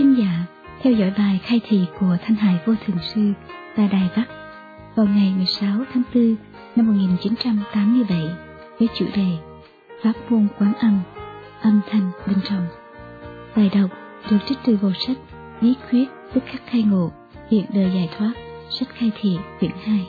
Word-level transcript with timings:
Thính 0.00 0.18
giả 0.18 0.44
theo 0.82 0.92
dõi 0.92 1.12
bài 1.18 1.40
khai 1.42 1.60
thị 1.68 1.86
của 1.98 2.16
Thanh 2.22 2.34
Hải 2.34 2.58
Vô 2.66 2.74
Thường 2.86 2.96
Sư 3.14 3.32
tại 3.76 3.88
Đài 3.92 4.08
Bắc 4.16 4.24
vào 4.94 5.06
ngày 5.06 5.34
16 5.36 5.84
tháng 5.92 6.02
4 6.14 6.36
năm 6.76 6.86
1987 6.86 8.28
với 8.78 8.88
chủ 8.94 9.06
đề 9.14 9.36
Pháp 10.02 10.12
môn 10.28 10.46
quán 10.58 10.74
âm, 10.74 11.00
âm 11.62 11.80
thanh 11.90 12.10
bên 12.26 12.36
trong. 12.44 12.66
Bài 13.56 13.70
đọc 13.74 13.90
được 14.30 14.38
trích 14.46 14.58
từ 14.64 14.78
bộ 14.82 14.90
sách 15.06 15.16
Bí 15.60 15.74
quyết 15.90 16.06
tức 16.34 16.44
khắc 16.46 16.62
khai 16.66 16.82
ngộ, 16.82 17.10
hiện 17.50 17.64
đời 17.74 17.90
giải 17.94 18.08
thoát, 18.18 18.32
sách 18.70 18.88
khai 18.94 19.10
thị 19.20 19.38
quyển 19.58 19.72
2. 19.84 20.06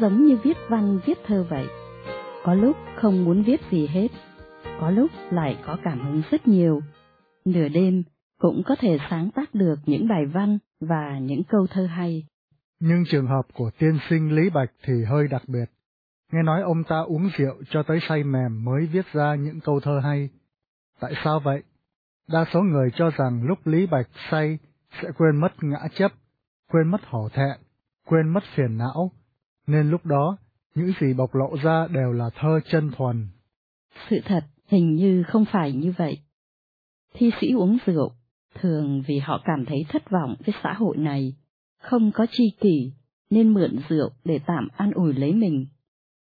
Giống 0.00 0.26
như 0.26 0.36
viết 0.36 0.56
văn 0.68 0.98
viết 1.06 1.18
thơ 1.26 1.46
vậy. 1.50 1.66
Có 2.44 2.54
lúc 2.54 2.76
không 2.96 3.24
muốn 3.24 3.42
viết 3.42 3.60
gì 3.70 3.86
hết, 3.86 4.08
có 4.80 4.90
lúc 4.90 5.10
lại 5.30 5.58
có 5.66 5.76
cảm 5.82 6.00
hứng 6.00 6.22
rất 6.30 6.48
nhiều. 6.48 6.80
Nửa 7.44 7.68
đêm 7.68 8.02
cũng 8.40 8.62
có 8.66 8.76
thể 8.80 8.98
sáng 9.10 9.30
tác 9.30 9.54
được 9.54 9.78
những 9.86 10.08
bài 10.08 10.26
văn 10.26 10.58
và 10.80 11.18
những 11.18 11.42
câu 11.44 11.66
thơ 11.70 11.86
hay. 11.86 12.26
Nhưng 12.80 13.04
trường 13.06 13.26
hợp 13.26 13.42
của 13.54 13.70
tiên 13.78 13.98
sinh 14.08 14.36
Lý 14.36 14.50
Bạch 14.50 14.70
thì 14.84 15.04
hơi 15.04 15.28
đặc 15.28 15.42
biệt. 15.46 15.64
Nghe 16.32 16.42
nói 16.42 16.62
ông 16.62 16.84
ta 16.84 17.00
uống 17.00 17.30
rượu 17.36 17.54
cho 17.70 17.82
tới 17.82 17.98
say 18.08 18.24
mềm 18.24 18.64
mới 18.64 18.86
viết 18.86 19.06
ra 19.12 19.34
những 19.34 19.60
câu 19.60 19.80
thơ 19.80 20.00
hay. 20.04 20.28
Tại 21.00 21.14
sao 21.24 21.40
vậy? 21.40 21.62
Đa 22.28 22.44
số 22.52 22.62
người 22.62 22.90
cho 22.94 23.10
rằng 23.10 23.42
lúc 23.42 23.66
Lý 23.66 23.86
Bạch 23.86 24.08
say 24.30 24.58
sẽ 25.02 25.08
quên 25.18 25.36
mất 25.36 25.52
ngã 25.60 25.78
chấp, 25.94 26.12
quên 26.72 26.88
mất 26.88 27.00
hổ 27.06 27.28
thẹn, 27.28 27.58
quên 28.06 28.28
mất 28.28 28.42
phiền 28.54 28.78
não, 28.78 29.12
nên 29.68 29.90
lúc 29.90 30.06
đó 30.06 30.36
những 30.74 30.92
gì 31.00 31.14
bộc 31.14 31.34
lộ 31.34 31.56
ra 31.62 31.86
đều 31.94 32.12
là 32.12 32.30
thơ 32.34 32.60
chân 32.70 32.90
thuần. 32.96 33.28
Sự 34.10 34.16
thật 34.24 34.44
hình 34.66 34.94
như 34.94 35.22
không 35.22 35.44
phải 35.52 35.72
như 35.72 35.92
vậy. 35.98 36.18
Thi 37.14 37.30
sĩ 37.40 37.52
uống 37.52 37.78
rượu, 37.86 38.12
thường 38.54 39.02
vì 39.08 39.18
họ 39.18 39.42
cảm 39.44 39.64
thấy 39.64 39.78
thất 39.88 40.10
vọng 40.10 40.34
với 40.46 40.54
xã 40.62 40.72
hội 40.72 40.96
này, 40.96 41.36
không 41.82 42.12
có 42.12 42.26
chi 42.30 42.52
kỷ, 42.60 42.92
nên 43.30 43.54
mượn 43.54 43.76
rượu 43.88 44.10
để 44.24 44.38
tạm 44.46 44.68
an 44.76 44.90
ủi 44.92 45.14
lấy 45.14 45.32
mình, 45.32 45.66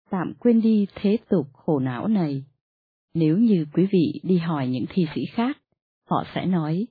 tạm 0.10 0.34
quên 0.40 0.62
đi 0.62 0.88
thế 0.96 1.18
tục 1.30 1.48
khổ 1.54 1.80
não 1.80 2.08
này. 2.08 2.44
Nếu 3.14 3.38
như 3.38 3.66
quý 3.74 3.88
vị 3.92 4.22
đi 4.24 4.38
hỏi 4.38 4.68
những 4.68 4.86
thi 4.90 5.06
sĩ 5.16 5.22
khác, 5.34 5.58
họ 6.10 6.24
sẽ 6.36 6.46
nói, 6.46 6.88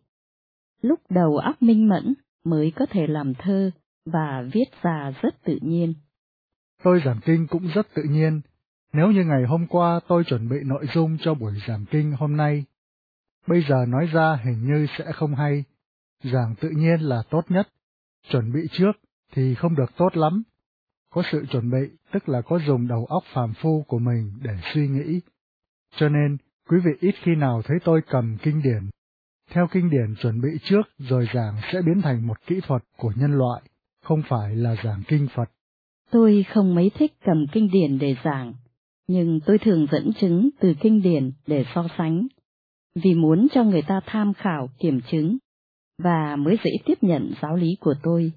lúc 0.83 1.01
đầu 1.11 1.37
óc 1.37 1.63
minh 1.63 1.89
mẫn 1.89 2.15
mới 2.45 2.73
có 2.77 2.87
thể 2.87 3.07
làm 3.07 3.35
thơ 3.35 3.71
và 4.05 4.45
viết 4.53 4.83
ra 4.83 5.13
rất 5.23 5.43
tự 5.45 5.59
nhiên. 5.63 5.95
Tôi 6.85 7.03
giảng 7.05 7.21
kinh 7.25 7.47
cũng 7.47 7.71
rất 7.75 7.87
tự 7.95 8.03
nhiên, 8.03 8.41
nếu 8.93 9.11
như 9.11 9.25
ngày 9.25 9.45
hôm 9.49 9.67
qua 9.67 10.01
tôi 10.09 10.25
chuẩn 10.25 10.49
bị 10.49 10.57
nội 10.65 10.87
dung 10.95 11.17
cho 11.21 11.35
buổi 11.35 11.53
giảng 11.67 11.85
kinh 11.91 12.13
hôm 12.13 12.37
nay, 12.37 12.65
bây 13.47 13.65
giờ 13.69 13.87
nói 13.89 14.07
ra 14.07 14.39
hình 14.45 14.65
như 14.65 14.87
sẽ 14.99 15.13
không 15.13 15.35
hay, 15.35 15.65
giảng 16.23 16.55
tự 16.61 16.69
nhiên 16.71 17.01
là 17.01 17.23
tốt 17.31 17.45
nhất, 17.49 17.69
chuẩn 18.31 18.53
bị 18.53 18.61
trước 18.73 18.93
thì 19.33 19.55
không 19.55 19.75
được 19.75 19.97
tốt 19.97 20.17
lắm. 20.17 20.43
Có 21.11 21.23
sự 21.33 21.47
chuẩn 21.51 21.71
bị 21.71 21.91
tức 22.13 22.29
là 22.29 22.43
có 22.43 22.59
dùng 22.59 22.89
đầu 22.89 23.07
óc 23.07 23.23
phàm 23.35 23.55
phu 23.55 23.85
của 23.89 23.99
mình 23.99 24.33
để 24.43 24.59
suy 24.75 24.89
nghĩ. 24.89 25.21
Cho 25.97 26.09
nên, 26.09 26.37
quý 26.69 26.77
vị 26.85 26.93
ít 27.01 27.15
khi 27.23 27.35
nào 27.35 27.63
thấy 27.65 27.77
tôi 27.85 28.01
cầm 28.11 28.37
kinh 28.43 28.63
điển. 28.63 28.91
Theo 29.51 29.67
kinh 29.73 29.91
điển 29.91 30.15
chuẩn 30.23 30.41
bị 30.41 30.49
trước 30.63 30.83
rồi 30.99 31.29
giảng 31.35 31.57
sẽ 31.73 31.83
biến 31.83 32.03
thành 32.03 32.27
một 32.27 32.47
kỹ 32.47 32.61
thuật 32.67 32.83
của 32.97 33.13
nhân 33.17 33.39
loại 33.39 33.63
không 34.03 34.23
phải 34.29 34.57
là 34.57 34.77
giảng 34.85 35.03
kinh 35.09 35.29
Phật. 35.35 35.51
Tôi 36.11 36.45
không 36.49 36.75
mấy 36.75 36.91
thích 36.91 37.13
cầm 37.25 37.47
kinh 37.53 37.71
điển 37.73 37.99
để 37.99 38.17
giảng, 38.25 38.55
nhưng 39.09 39.41
tôi 39.47 39.59
thường 39.59 39.87
dẫn 39.93 40.13
chứng 40.21 40.49
từ 40.61 40.75
kinh 40.81 41.03
điển 41.03 41.31
để 41.47 41.65
so 41.75 41.87
sánh, 41.99 42.27
vì 42.95 43.15
muốn 43.15 43.47
cho 43.55 43.65
người 43.65 43.83
ta 43.83 44.01
tham 44.07 44.35
khảo 44.35 44.69
kiểm 44.79 45.01
chứng, 45.11 45.37
và 45.99 46.37
mới 46.37 46.57
dễ 46.65 46.71
tiếp 46.85 46.99
nhận 47.01 47.33
giáo 47.43 47.57
lý 47.57 47.77
của 47.81 47.95
tôi. 48.03 48.33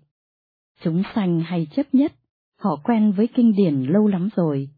Chúng 0.81 1.03
sanh 1.15 1.39
hay 1.39 1.67
chấp 1.75 1.93
nhất, 1.93 2.13
họ 2.59 2.75
quen 2.83 3.11
với 3.11 3.27
kinh 3.27 3.55
điển 3.55 3.83
lâu 3.83 4.07
lắm 4.07 4.29
rồi. 4.35 4.69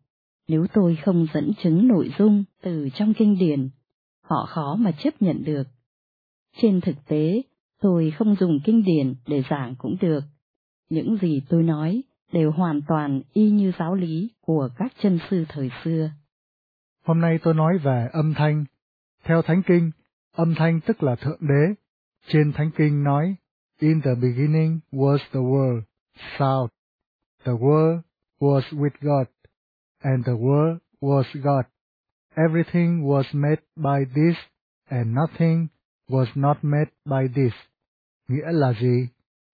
Nếu 0.47 0.67
tôi 0.73 0.97
không 1.05 1.27
dẫn 1.33 1.51
chứng 1.63 1.87
nội 1.87 2.11
dung 2.17 2.43
từ 2.61 2.89
trong 2.93 3.13
kinh 3.13 3.37
điển, 3.39 3.69
họ 4.21 4.45
khó 4.49 4.75
mà 4.75 4.91
chấp 4.91 5.21
nhận 5.21 5.43
được. 5.43 5.63
Trên 6.61 6.81
thực 6.81 6.95
tế, 7.07 7.41
tôi 7.81 8.11
không 8.11 8.35
dùng 8.35 8.59
kinh 8.63 8.83
điển 8.83 9.13
để 9.27 9.43
giảng 9.49 9.75
cũng 9.77 9.97
được, 10.01 10.23
những 10.89 11.17
gì 11.17 11.41
tôi 11.49 11.63
nói 11.63 12.03
đều 12.31 12.51
hoàn 12.51 12.81
toàn 12.87 13.21
y 13.33 13.51
như 13.51 13.71
giáo 13.79 13.95
lý 13.95 14.31
của 14.41 14.69
các 14.77 14.93
chân 15.01 15.19
sư 15.29 15.45
thời 15.49 15.71
xưa. 15.83 16.11
Hôm 17.05 17.21
nay 17.21 17.39
tôi 17.43 17.53
nói 17.53 17.77
về 17.77 18.09
âm 18.13 18.33
thanh. 18.33 18.65
Theo 19.23 19.41
Thánh 19.41 19.61
Kinh, 19.63 19.91
âm 20.31 20.55
thanh 20.55 20.79
tức 20.81 21.03
là 21.03 21.15
Thượng 21.15 21.39
Đế. 21.41 21.73
Trên 22.27 22.53
Thánh 22.53 22.71
Kinh 22.77 23.03
nói, 23.03 23.35
In 23.79 24.01
the 24.01 24.15
beginning 24.15 24.79
was 24.91 25.17
the 25.31 25.39
world, 25.39 25.81
sound. 26.37 26.69
The 27.45 27.51
world 27.51 28.01
was 28.39 28.63
with 28.73 28.93
God, 29.01 29.27
and 30.03 30.25
the 30.25 30.33
world 30.33 30.79
was 31.01 31.25
God. 31.33 31.65
Everything 32.35 33.03
was 33.03 33.25
made 33.33 33.61
by 33.75 34.05
this, 34.15 34.35
and 34.89 35.15
nothing 35.15 35.67
was 36.09 36.27
not 36.35 36.57
made 36.61 36.91
by 37.05 37.27
this. 37.35 37.53
Nghĩa 38.27 38.51
là 38.51 38.73
gì? 38.81 39.07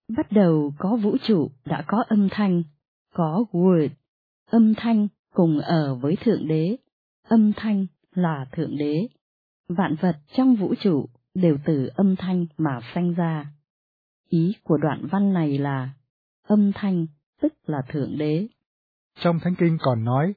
Bắt 0.07 0.31
đầu 0.31 0.73
có 0.77 0.95
vũ 0.95 1.17
trụ 1.27 1.51
đã 1.65 1.83
có 1.87 2.03
âm 2.07 2.27
thanh, 2.31 2.63
có 3.13 3.45
word, 3.51 3.89
âm 4.45 4.73
thanh 4.77 5.07
cùng 5.33 5.59
ở 5.59 5.95
với 5.95 6.17
Thượng 6.23 6.47
Đế, 6.47 6.77
âm 7.27 7.51
thanh 7.55 7.85
là 8.11 8.45
Thượng 8.51 8.77
Đế. 8.77 9.07
Vạn 9.67 9.95
vật 10.01 10.15
trong 10.35 10.55
vũ 10.55 10.73
trụ 10.79 11.09
đều 11.33 11.57
từ 11.65 11.89
âm 11.95 12.15
thanh 12.15 12.45
mà 12.57 12.79
sanh 12.93 13.13
ra. 13.13 13.45
Ý 14.29 14.55
của 14.63 14.77
đoạn 14.77 15.07
văn 15.11 15.33
này 15.33 15.57
là 15.57 15.89
âm 16.47 16.71
thanh 16.75 17.05
tức 17.41 17.53
là 17.65 17.81
Thượng 17.89 18.17
Đế. 18.17 18.47
Trong 19.19 19.39
Thánh 19.39 19.55
Kinh 19.55 19.77
còn 19.81 20.03
nói, 20.03 20.33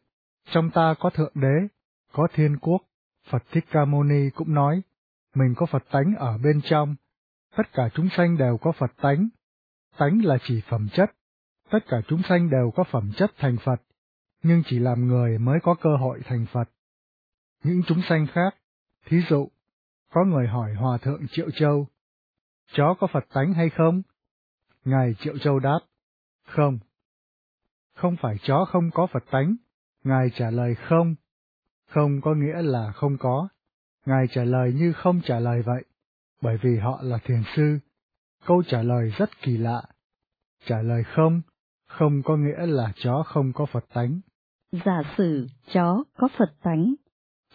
trong 0.51 0.71
ta 0.71 0.95
có 1.01 1.11
Thượng 1.11 1.33
Đế, 1.35 1.69
có 2.13 2.29
Thiên 2.35 2.59
Quốc, 2.59 2.83
Phật 3.31 3.43
Thích 3.53 3.65
Ca 3.71 3.85
Mâu 3.85 4.05
Ni 4.05 4.31
cũng 4.35 4.55
nói, 4.55 4.83
mình 5.35 5.55
có 5.57 5.67
Phật 5.67 5.85
tánh 5.91 6.15
ở 6.19 6.39
bên 6.39 6.61
trong, 6.65 6.95
tất 7.57 7.73
cả 7.73 7.89
chúng 7.95 8.09
sanh 8.17 8.37
đều 8.39 8.59
có 8.61 8.73
Phật 8.73 8.93
tánh, 9.03 9.29
Tánh 9.99 10.25
là 10.25 10.39
chỉ 10.43 10.63
phẩm 10.69 10.89
chất, 10.93 11.11
tất 11.71 11.79
cả 11.89 11.97
chúng 12.09 12.23
sanh 12.29 12.51
đều 12.51 12.71
có 12.77 12.85
phẩm 12.91 13.11
chất 13.17 13.31
thành 13.37 13.57
Phật, 13.65 13.83
nhưng 14.43 14.63
chỉ 14.67 14.79
làm 14.79 15.07
người 15.07 15.39
mới 15.39 15.59
có 15.63 15.75
cơ 15.81 15.97
hội 15.97 16.21
thành 16.25 16.47
Phật. 16.53 16.69
Những 17.65 17.83
chúng 17.87 18.03
sanh 18.09 18.27
khác, 18.27 18.55
thí 19.07 19.21
dụ, 19.31 19.49
có 20.13 20.25
người 20.25 20.49
hỏi 20.49 20.75
Hòa 20.75 20.99
Thượng 20.99 21.27
Triệu 21.31 21.51
Châu, 21.51 21.87
chó 22.73 22.95
có 23.01 23.07
Phật 23.13 23.25
tánh 23.35 23.55
hay 23.55 23.71
không? 23.71 24.03
Ngài 24.85 25.15
Triệu 25.19 25.39
Châu 25.39 25.59
đáp, 25.59 25.79
không. 26.47 26.79
Không 27.95 28.17
phải 28.21 28.37
chó 28.43 28.65
không 28.65 28.91
có 28.91 29.07
Phật 29.13 29.25
tánh, 29.31 29.57
Ngài 30.05 30.31
trả 30.35 30.51
lời 30.51 30.75
không. 30.75 31.15
Không 31.89 32.21
có 32.21 32.35
nghĩa 32.35 32.63
là 32.63 32.93
không 32.93 33.19
có, 33.19 33.49
Ngài 34.07 34.27
trả 34.31 34.45
lời 34.45 34.73
như 34.73 34.93
không 34.93 35.21
trả 35.25 35.39
lời 35.39 35.63
vậy, 35.63 35.85
bởi 36.41 36.59
vì 36.63 36.79
họ 36.79 37.01
là 37.03 37.19
thiền 37.25 37.43
sư, 37.57 37.79
Câu 38.49 38.63
trả 38.63 38.83
lời 38.83 39.13
rất 39.19 39.31
kỳ 39.43 39.57
lạ. 39.57 39.83
Trả 40.67 40.83
lời 40.83 41.03
không, 41.05 41.41
không 41.87 42.23
có 42.25 42.37
nghĩa 42.37 42.67
là 42.67 42.93
chó 42.97 43.23
không 43.27 43.53
có 43.55 43.67
Phật 43.67 43.85
tánh. 43.95 44.21
Giả 44.73 45.03
sử 45.17 45.47
chó 45.73 46.05
có 46.17 46.29
Phật 46.39 46.55
tánh, 46.63 46.95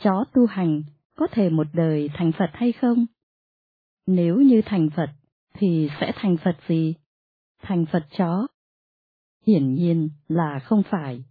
chó 0.04 0.26
tu 0.34 0.46
hành 0.46 0.84
có 1.16 1.28
thể 1.32 1.50
một 1.50 1.68
đời 1.74 2.10
thành 2.14 2.32
Phật 2.32 2.50
hay 2.54 2.72
không? 2.72 3.06
Nếu 4.08 4.36
như 4.36 4.62
thành 4.66 4.90
Phật, 4.96 5.10
thì 5.54 5.90
sẽ 6.00 6.12
thành 6.16 6.38
Phật 6.44 6.58
gì? 6.68 6.96
Thành 7.62 7.86
Phật 7.92 8.06
chó? 8.18 8.48
Hiển 9.48 9.74
nhiên 9.74 10.10
là 10.28 10.60
không 10.64 10.84
phải. 10.90 11.24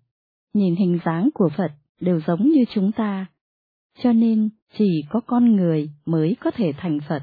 Nhìn 0.55 0.76
hình 0.76 0.99
dáng 1.05 1.31
của 1.35 1.50
Phật 1.56 1.73
đều 2.00 2.20
giống 2.26 2.43
như 2.43 2.64
chúng 2.75 2.93
ta, 2.93 3.26
cho 4.03 4.12
nên 4.12 4.49
chỉ 4.79 5.05
có 5.11 5.20
con 5.26 5.56
người 5.56 5.91
mới 6.06 6.37
có 6.41 6.50
thể 6.50 6.73
thành 6.76 6.99
Phật. 7.09 7.23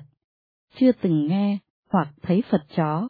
Chưa 0.75 0.91
từng 0.91 1.27
nghe 1.27 1.59
hoặc 1.89 2.09
thấy 2.21 2.43
Phật 2.51 2.65
chó. 2.75 3.07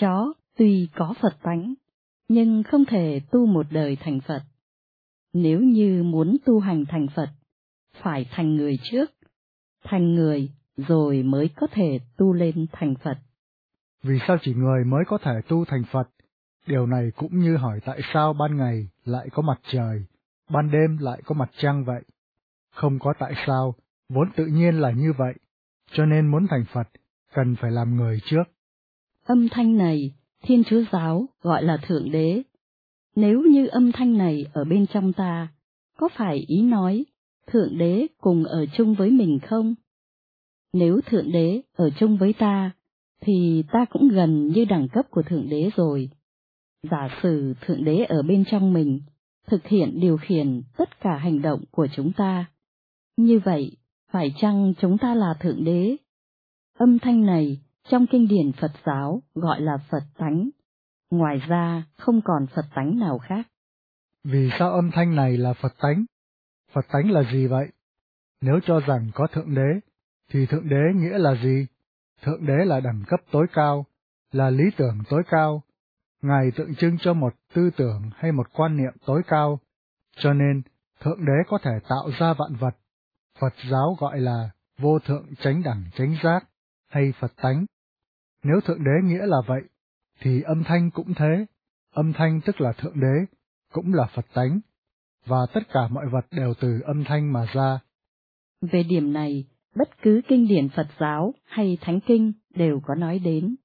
Chó 0.00 0.32
tuy 0.56 0.88
có 0.94 1.14
Phật 1.20 1.36
tánh, 1.42 1.74
nhưng 2.28 2.62
không 2.62 2.84
thể 2.84 3.20
tu 3.30 3.46
một 3.46 3.66
đời 3.70 3.96
thành 4.00 4.20
Phật. 4.20 4.42
Nếu 5.32 5.60
như 5.60 6.02
muốn 6.02 6.36
tu 6.44 6.60
hành 6.60 6.84
thành 6.88 7.06
Phật, 7.16 7.28
phải 8.02 8.26
thành 8.30 8.56
người 8.56 8.78
trước, 8.82 9.10
thành 9.84 10.14
người 10.14 10.50
rồi 10.76 11.22
mới 11.22 11.50
có 11.56 11.66
thể 11.72 11.98
tu 12.16 12.32
lên 12.32 12.66
thành 12.72 12.94
Phật. 13.04 13.18
Vì 14.02 14.18
sao 14.26 14.36
chỉ 14.42 14.54
người 14.54 14.84
mới 14.84 15.04
có 15.06 15.18
thể 15.18 15.32
tu 15.48 15.64
thành 15.64 15.82
Phật? 15.92 16.08
Điều 16.66 16.86
này 16.86 17.10
cũng 17.16 17.38
như 17.38 17.56
hỏi 17.56 17.80
tại 17.84 18.00
sao 18.12 18.32
ban 18.32 18.56
ngày 18.56 18.88
lại 19.04 19.28
có 19.32 19.42
mặt 19.42 19.60
trời, 19.62 20.04
ban 20.50 20.70
đêm 20.70 20.98
lại 21.00 21.22
có 21.24 21.34
mặt 21.34 21.50
trăng 21.56 21.84
vậy. 21.84 22.02
không 22.70 22.98
có 22.98 23.14
tại 23.18 23.34
sao, 23.46 23.74
vốn 24.08 24.30
tự 24.36 24.46
nhiên 24.46 24.74
là 24.74 24.90
như 24.90 25.12
vậy, 25.18 25.34
cho 25.92 26.06
nên 26.06 26.26
muốn 26.26 26.46
thành 26.50 26.64
Phật, 26.72 26.88
cần 27.34 27.56
phải 27.60 27.70
làm 27.70 27.96
người 27.96 28.20
trước. 28.24 28.44
Âm 29.24 29.48
thanh 29.48 29.76
này, 29.76 30.14
Thiên 30.42 30.64
Chúa 30.64 30.82
Giáo 30.92 31.26
gọi 31.42 31.62
là 31.62 31.76
Thượng 31.76 32.10
Đế. 32.10 32.42
Nếu 33.16 33.40
như 33.40 33.66
âm 33.66 33.92
thanh 33.92 34.18
này 34.18 34.46
ở 34.52 34.64
bên 34.64 34.86
trong 34.86 35.12
ta, 35.12 35.48
có 35.98 36.08
phải 36.16 36.44
ý 36.48 36.62
nói 36.62 37.04
Thượng 37.46 37.78
Đế 37.78 38.06
cùng 38.20 38.44
ở 38.44 38.66
chung 38.66 38.94
với 38.94 39.10
mình 39.10 39.38
không? 39.42 39.74
Nếu 40.72 41.00
Thượng 41.06 41.32
Đế 41.32 41.62
ở 41.76 41.90
chung 41.90 42.16
với 42.16 42.32
ta, 42.32 42.70
thì 43.20 43.64
ta 43.72 43.84
cũng 43.90 44.08
gần 44.08 44.46
như 44.46 44.64
đẳng 44.64 44.88
cấp 44.88 45.06
của 45.10 45.22
Thượng 45.22 45.48
Đế 45.48 45.70
rồi. 45.76 46.10
Giả 46.90 47.08
sử 47.22 47.54
Thượng 47.60 47.84
Đế 47.84 48.04
ở 48.04 48.22
bên 48.22 48.44
trong 48.50 48.72
mình, 48.72 49.00
thực 49.46 49.66
hiện 49.66 50.00
điều 50.00 50.16
khiển 50.16 50.62
tất 50.76 51.00
cả 51.00 51.16
hành 51.16 51.42
động 51.42 51.64
của 51.70 51.86
chúng 51.96 52.12
ta. 52.12 52.50
Như 53.16 53.40
vậy, 53.44 53.76
phải 54.12 54.34
chăng 54.40 54.74
chúng 54.80 54.98
ta 54.98 55.14
là 55.14 55.34
Thượng 55.40 55.64
Đế? 55.64 55.96
Âm 56.78 56.98
thanh 56.98 57.26
này 57.26 57.60
trong 57.88 58.06
kinh 58.10 58.28
điển 58.28 58.52
Phật 58.60 58.70
giáo 58.86 59.22
gọi 59.34 59.60
là 59.60 59.78
Phật 59.90 60.02
tánh, 60.18 60.48
ngoài 61.10 61.38
ra 61.48 61.84
không 61.96 62.20
còn 62.24 62.46
Phật 62.46 62.64
tánh 62.74 62.98
nào 62.98 63.18
khác. 63.18 63.48
Vì 64.24 64.50
sao 64.58 64.72
âm 64.72 64.90
thanh 64.90 65.14
này 65.16 65.36
là 65.36 65.52
Phật 65.52 65.74
tánh? 65.78 66.04
Phật 66.72 66.86
tánh 66.92 67.10
là 67.10 67.22
gì 67.32 67.46
vậy? 67.46 67.68
Nếu 68.40 68.60
cho 68.66 68.80
rằng 68.80 69.10
có 69.14 69.26
Thượng 69.26 69.54
Đế, 69.54 69.80
thì 70.30 70.46
Thượng 70.46 70.68
Đế 70.68 70.82
nghĩa 70.94 71.18
là 71.18 71.34
gì? 71.42 71.66
Thượng 72.22 72.46
Đế 72.46 72.64
là 72.64 72.80
đẳng 72.80 73.02
cấp 73.06 73.20
tối 73.30 73.46
cao, 73.52 73.86
là 74.32 74.50
lý 74.50 74.64
tưởng 74.76 74.98
tối 75.10 75.22
cao. 75.30 75.62
Ngài 76.22 76.50
tượng 76.56 76.74
trưng 76.74 76.98
cho 76.98 77.14
một 77.14 77.34
tư 77.54 77.70
tưởng 77.76 78.10
hay 78.14 78.32
một 78.32 78.46
quan 78.52 78.76
niệm 78.76 78.92
tối 79.06 79.22
cao, 79.26 79.60
cho 80.16 80.32
nên 80.32 80.62
Thượng 81.00 81.24
Đế 81.24 81.48
có 81.48 81.58
thể 81.62 81.72
tạo 81.88 82.10
ra 82.18 82.34
vạn 82.38 82.54
vật. 82.60 82.76
Phật 83.40 83.54
giáo 83.70 83.96
gọi 84.00 84.20
là 84.20 84.50
vô 84.78 84.98
thượng 84.98 85.26
chánh 85.40 85.62
đẳng 85.62 85.84
chánh 85.94 86.16
giác 86.22 86.44
hay 86.88 87.12
Phật 87.20 87.32
tánh. 87.42 87.66
Nếu 88.42 88.60
Thượng 88.60 88.84
Đế 88.84 89.08
nghĩa 89.08 89.26
là 89.26 89.36
vậy, 89.46 89.62
thì 90.20 90.42
âm 90.42 90.64
thanh 90.64 90.90
cũng 90.90 91.14
thế, 91.14 91.46
âm 91.94 92.12
thanh 92.12 92.40
tức 92.46 92.60
là 92.60 92.72
Thượng 92.72 93.00
Đế, 93.00 93.36
cũng 93.72 93.94
là 93.94 94.06
Phật 94.14 94.26
tánh, 94.34 94.60
và 95.26 95.38
tất 95.54 95.60
cả 95.72 95.88
mọi 95.90 96.06
vật 96.12 96.26
đều 96.30 96.54
từ 96.60 96.80
âm 96.84 97.04
thanh 97.04 97.32
mà 97.32 97.46
ra. 97.54 97.80
Về 98.60 98.82
điểm 98.82 99.12
này, 99.12 99.44
bất 99.76 100.02
cứ 100.02 100.20
kinh 100.28 100.48
điển 100.48 100.68
Phật 100.68 100.86
giáo 101.00 101.34
hay 101.44 101.78
Thánh 101.80 102.00
Kinh 102.00 102.32
đều 102.54 102.80
có 102.86 102.94
nói 102.94 103.18
đến. 103.18 103.56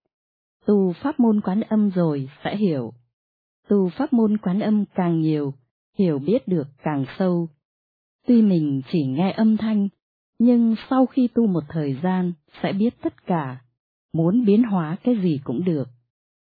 Tu 0.65 0.93
pháp 1.03 1.19
môn 1.19 1.41
quán 1.41 1.61
âm 1.61 1.89
rồi 1.89 2.29
sẽ 2.43 2.55
hiểu. 2.57 2.93
Tu 3.67 3.89
pháp 3.97 4.13
môn 4.13 4.37
quán 4.37 4.59
âm 4.59 4.85
càng 4.95 5.19
nhiều, 5.19 5.53
hiểu 5.97 6.19
biết 6.19 6.47
được 6.47 6.67
càng 6.83 7.05
sâu. 7.17 7.47
Tuy 8.27 8.41
mình 8.41 8.81
chỉ 8.91 9.05
nghe 9.05 9.31
âm 9.31 9.57
thanh, 9.57 9.87
nhưng 10.43 10.75
sau 10.89 11.05
khi 11.05 11.27
tu 11.27 11.47
một 11.47 11.63
thời 11.69 11.99
gian 12.03 12.33
sẽ 12.63 12.73
biết 12.73 12.93
tất 13.01 13.25
cả, 13.25 13.61
muốn 14.13 14.45
biến 14.45 14.63
hóa 14.63 14.97
cái 15.03 15.15
gì 15.23 15.39
cũng 15.43 15.63
được. 15.65 15.87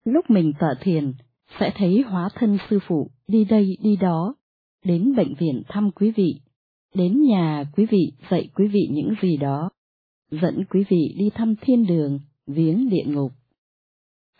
Lúc 0.05 0.31
mình 0.31 0.53
tọa 0.59 0.75
thiền, 0.81 1.13
sẽ 1.61 1.73
thấy 1.77 2.05
hóa 2.07 2.29
thân 2.35 2.59
sư 2.71 2.79
phụ 2.87 3.11
đi 3.29 3.45
đây 3.45 3.77
đi 3.81 3.97
đó, 3.97 4.35
đến 4.85 5.17
bệnh 5.17 5.35
viện 5.35 5.63
thăm 5.69 5.91
quý 5.91 6.13
vị, 6.17 6.41
đến 6.95 7.23
nhà 7.23 7.65
quý 7.77 7.87
vị 7.91 8.13
dạy 8.31 8.49
quý 8.55 8.69
vị 8.69 8.89
những 8.93 9.15
gì 9.23 9.37
đó, 9.37 9.71
dẫn 10.31 10.65
quý 10.71 10.85
vị 10.89 11.15
đi 11.19 11.31
thăm 11.35 11.55
thiên 11.61 11.87
đường, 11.87 12.21
viếng 12.47 12.89
địa 12.89 13.05
ngục. 13.07 13.33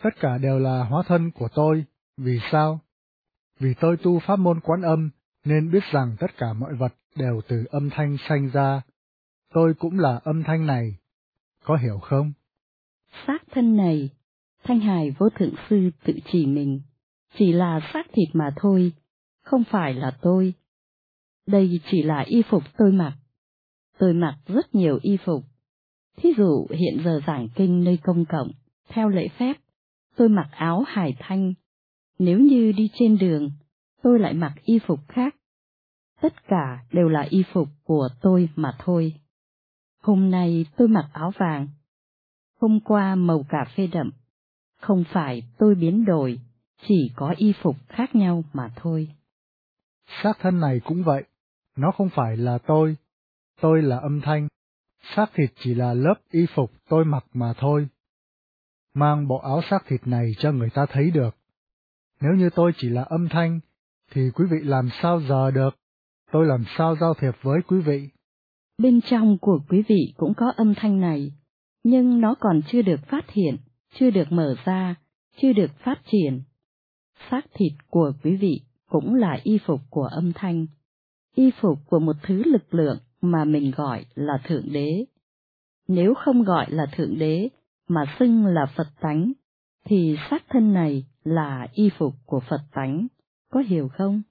Tất 0.03 0.09
cả 0.19 0.37
đều 0.37 0.59
là 0.59 0.83
hóa 0.83 1.03
thân 1.07 1.31
của 1.31 1.47
tôi, 1.55 1.85
vì 2.17 2.39
sao? 2.51 2.79
Vì 3.59 3.73
tôi 3.79 3.97
tu 3.97 4.19
pháp 4.19 4.39
môn 4.39 4.59
quán 4.59 4.81
âm, 4.81 5.09
nên 5.45 5.71
biết 5.71 5.83
rằng 5.91 6.15
tất 6.19 6.37
cả 6.37 6.53
mọi 6.53 6.75
vật 6.75 6.93
đều 7.15 7.41
từ 7.47 7.65
âm 7.71 7.89
thanh 7.89 8.17
sanh 8.29 8.49
ra. 8.53 8.81
Tôi 9.55 9.73
cũng 9.73 9.99
là 9.99 10.21
âm 10.23 10.43
thanh 10.43 10.65
này, 10.65 10.97
có 11.63 11.77
hiểu 11.77 11.99
không? 11.99 12.33
Xác 13.27 13.43
thân 13.51 13.75
này, 13.77 14.09
Thanh 14.63 14.79
Hải 14.79 15.11
vô 15.11 15.29
thượng 15.29 15.53
sư 15.69 15.89
tự 16.03 16.13
chỉ 16.31 16.45
mình, 16.45 16.81
chỉ 17.37 17.51
là 17.51 17.79
xác 17.93 18.03
thịt 18.13 18.29
mà 18.33 18.53
thôi, 18.55 18.93
không 19.41 19.63
phải 19.71 19.93
là 19.93 20.17
tôi. 20.21 20.53
Đây 21.47 21.79
chỉ 21.91 22.03
là 22.03 22.19
y 22.19 22.41
phục 22.49 22.63
tôi 22.77 22.91
mặc. 22.91 23.17
Tôi 23.97 24.13
mặc 24.13 24.37
rất 24.47 24.75
nhiều 24.75 24.99
y 25.01 25.17
phục. 25.25 25.43
Thí 26.17 26.33
dụ 26.37 26.67
hiện 26.69 27.01
giờ 27.05 27.19
giảng 27.27 27.47
kinh 27.55 27.83
nơi 27.83 27.99
công 28.03 28.25
cộng, 28.25 28.51
theo 28.89 29.09
lễ 29.09 29.27
phép, 29.37 29.53
tôi 30.15 30.29
mặc 30.29 30.47
áo 30.51 30.83
hải 30.87 31.15
thanh. 31.19 31.53
Nếu 32.19 32.39
như 32.39 32.71
đi 32.71 32.89
trên 32.93 33.17
đường, 33.17 33.51
tôi 34.03 34.19
lại 34.19 34.33
mặc 34.33 34.53
y 34.63 34.79
phục 34.79 34.99
khác. 35.07 35.35
Tất 36.21 36.47
cả 36.47 36.85
đều 36.91 37.09
là 37.09 37.21
y 37.29 37.43
phục 37.53 37.67
của 37.83 38.09
tôi 38.21 38.49
mà 38.55 38.77
thôi. 38.79 39.13
Hôm 40.05 40.31
nay 40.31 40.65
tôi 40.77 40.87
mặc 40.87 41.09
áo 41.13 41.31
vàng. 41.37 41.67
Hôm 42.61 42.79
qua 42.79 43.15
màu 43.15 43.45
cà 43.49 43.65
phê 43.77 43.87
đậm. 43.87 44.11
Không 44.81 45.03
phải 45.13 45.43
tôi 45.57 45.75
biến 45.75 46.05
đổi, 46.05 46.39
chỉ 46.87 47.11
có 47.15 47.33
y 47.37 47.53
phục 47.61 47.75
khác 47.87 48.15
nhau 48.15 48.43
mà 48.53 48.71
thôi. 48.75 49.09
Xác 50.23 50.33
thân 50.39 50.59
này 50.59 50.81
cũng 50.85 51.03
vậy, 51.03 51.23
nó 51.75 51.91
không 51.91 52.09
phải 52.15 52.37
là 52.37 52.57
tôi, 52.57 52.95
tôi 53.61 53.81
là 53.81 53.97
âm 53.97 54.21
thanh, 54.21 54.47
xác 55.15 55.25
thịt 55.33 55.49
chỉ 55.55 55.73
là 55.73 55.93
lớp 55.93 56.15
y 56.31 56.45
phục 56.55 56.71
tôi 56.89 57.05
mặc 57.05 57.25
mà 57.33 57.53
thôi. 57.57 57.87
Mang 58.93 59.27
bộ 59.27 59.37
áo 59.37 59.61
xác 59.69 59.85
thịt 59.87 60.07
này 60.07 60.31
cho 60.37 60.51
người 60.51 60.69
ta 60.69 60.85
thấy 60.89 61.11
được. 61.11 61.35
Nếu 62.21 62.33
như 62.33 62.49
tôi 62.55 62.71
chỉ 62.77 62.89
là 62.89 63.03
âm 63.03 63.29
thanh, 63.29 63.59
thì 64.11 64.31
quý 64.35 64.45
vị 64.51 64.57
làm 64.63 64.89
sao 65.01 65.21
giờ 65.21 65.51
được, 65.51 65.75
tôi 66.31 66.45
làm 66.45 66.63
sao 66.77 66.95
giao 66.95 67.13
thiệp 67.13 67.33
với 67.41 67.61
quý 67.67 67.81
vị. 67.81 68.09
Bên 68.77 69.01
trong 69.01 69.37
của 69.37 69.59
quý 69.69 69.83
vị 69.87 70.13
cũng 70.17 70.33
có 70.37 70.53
âm 70.55 70.73
thanh 70.75 70.99
này, 70.99 71.31
nhưng 71.83 72.21
nó 72.21 72.35
còn 72.39 72.61
chưa 72.67 72.81
được 72.81 72.99
phát 73.07 73.31
hiện, 73.31 73.57
chưa 73.93 74.09
được 74.09 74.31
mở 74.31 74.55
ra, 74.65 74.95
chưa 75.41 75.53
được 75.53 75.71
phát 75.83 76.01
triển. 76.11 76.41
Xác 77.29 77.41
thịt 77.53 77.73
của 77.89 78.11
quý 78.23 78.35
vị 78.35 78.61
cũng 78.89 79.15
là 79.15 79.39
y 79.43 79.57
phục 79.65 79.81
của 79.89 80.05
âm 80.05 80.31
thanh, 80.35 80.65
y 81.35 81.51
phục 81.61 81.79
của 81.85 81.99
một 81.99 82.15
thứ 82.23 82.43
lực 82.45 82.73
lượng 82.73 82.97
mà 83.21 83.45
mình 83.45 83.71
gọi 83.75 84.05
là 84.15 84.33
Thượng 84.43 84.73
Đế. 84.73 85.05
Nếu 85.87 86.13
không 86.13 86.43
gọi 86.43 86.65
là 86.71 86.85
Thượng 86.95 87.19
Đế, 87.19 87.49
mà 87.87 88.15
xưng 88.19 88.45
là 88.45 88.65
Phật 88.75 88.87
tánh, 89.01 89.31
thì 89.85 90.15
xác 90.29 90.43
thân 90.49 90.73
này 90.73 91.05
là 91.23 91.67
y 91.73 91.89
phục 91.97 92.13
của 92.25 92.39
Phật 92.49 92.61
tánh, 92.73 93.07
có 93.51 93.59
hiểu 93.59 93.89
không? 93.97 94.21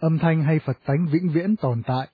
Âm 0.00 0.18
thanh 0.18 0.44
hay 0.44 0.58
Phật 0.58 0.76
tánh 0.86 1.06
vĩnh 1.12 1.32
viễn 1.34 1.56
tồn 1.56 1.82
tại. 1.86 2.08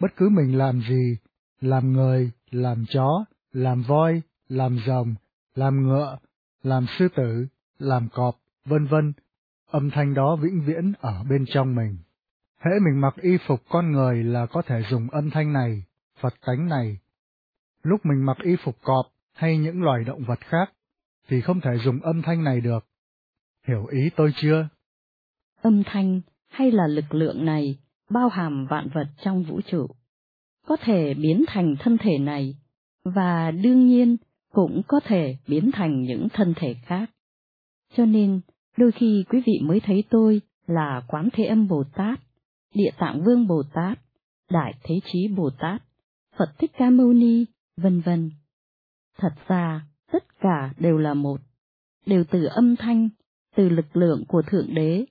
Bất 0.00 0.16
cứ 0.16 0.28
mình 0.28 0.58
làm 0.58 0.80
gì, 0.88 1.16
làm 1.60 1.92
người, 1.92 2.30
làm 2.50 2.84
chó, 2.88 3.24
làm 3.52 3.82
voi, 3.82 4.22
làm 4.48 4.78
rồng, 4.86 5.14
làm 5.54 5.82
ngựa, 5.82 6.18
làm 6.62 6.86
sư 6.98 7.08
tử, 7.16 7.46
làm 7.78 8.08
cọp, 8.08 8.36
vân 8.64 8.86
vân, 8.86 9.12
âm 9.70 9.90
thanh 9.90 10.14
đó 10.14 10.36
vĩnh 10.36 10.62
viễn 10.66 10.92
ở 11.00 11.24
bên 11.24 11.44
trong 11.48 11.74
mình. 11.74 11.98
Hễ 12.58 12.70
mình 12.84 13.00
mặc 13.00 13.14
y 13.20 13.30
phục 13.46 13.60
con 13.68 13.92
người 13.92 14.24
là 14.24 14.46
có 14.46 14.62
thể 14.62 14.82
dùng 14.90 15.10
âm 15.10 15.30
thanh 15.30 15.52
này, 15.52 15.84
Phật 16.20 16.34
tánh 16.46 16.68
này. 16.68 16.98
Lúc 17.82 18.06
mình 18.06 18.26
mặc 18.26 18.36
y 18.42 18.56
phục 18.64 18.76
cọp 18.82 19.06
hay 19.32 19.58
những 19.58 19.82
loài 19.82 20.04
động 20.04 20.24
vật 20.24 20.40
khác, 20.40 20.72
thì 21.28 21.40
không 21.40 21.60
thể 21.60 21.70
dùng 21.84 22.00
âm 22.00 22.22
thanh 22.22 22.44
này 22.44 22.60
được. 22.60 22.86
Hiểu 23.66 23.86
ý 23.86 24.10
tôi 24.16 24.32
chưa? 24.36 24.68
Âm 25.62 25.82
thanh 25.86 26.20
hay 26.48 26.70
là 26.70 26.86
lực 26.86 27.14
lượng 27.14 27.44
này 27.44 27.78
bao 28.10 28.28
hàm 28.28 28.66
vạn 28.66 28.88
vật 28.94 29.06
trong 29.24 29.42
vũ 29.42 29.60
trụ, 29.60 29.86
có 30.66 30.76
thể 30.80 31.14
biến 31.14 31.44
thành 31.48 31.76
thân 31.78 31.98
thể 31.98 32.18
này, 32.18 32.56
và 33.04 33.50
đương 33.50 33.86
nhiên 33.86 34.16
cũng 34.52 34.82
có 34.88 35.00
thể 35.04 35.36
biến 35.46 35.70
thành 35.72 36.02
những 36.02 36.28
thân 36.32 36.54
thể 36.56 36.74
khác. 36.82 37.10
Cho 37.94 38.04
nên, 38.04 38.40
đôi 38.76 38.92
khi 38.92 39.24
quý 39.28 39.42
vị 39.46 39.60
mới 39.62 39.80
thấy 39.80 40.04
tôi 40.10 40.40
là 40.66 41.02
Quán 41.08 41.28
Thế 41.32 41.44
Âm 41.44 41.68
Bồ 41.68 41.84
Tát, 41.94 42.20
Địa 42.74 42.90
Tạng 42.98 43.22
Vương 43.24 43.46
Bồ 43.46 43.62
Tát, 43.74 43.98
Đại 44.50 44.74
Thế 44.82 44.94
Chí 45.04 45.28
Bồ 45.28 45.50
Tát, 45.58 45.82
Phật 46.38 46.58
Thích 46.58 46.70
Ca 46.78 46.90
Mâu 46.90 47.12
Ni, 47.12 47.44
vân 47.76 48.00
vân. 48.00 48.30
Thật 49.18 49.32
ra, 49.48 49.86
tất 50.12 50.24
cả 50.40 50.74
đều 50.78 50.98
là 50.98 51.14
một, 51.14 51.40
đều 52.06 52.24
từ 52.30 52.44
âm 52.44 52.76
thanh, 52.76 53.08
từ 53.56 53.68
lực 53.68 53.96
lượng 53.96 54.24
của 54.28 54.42
Thượng 54.42 54.74
Đế, 54.74 55.04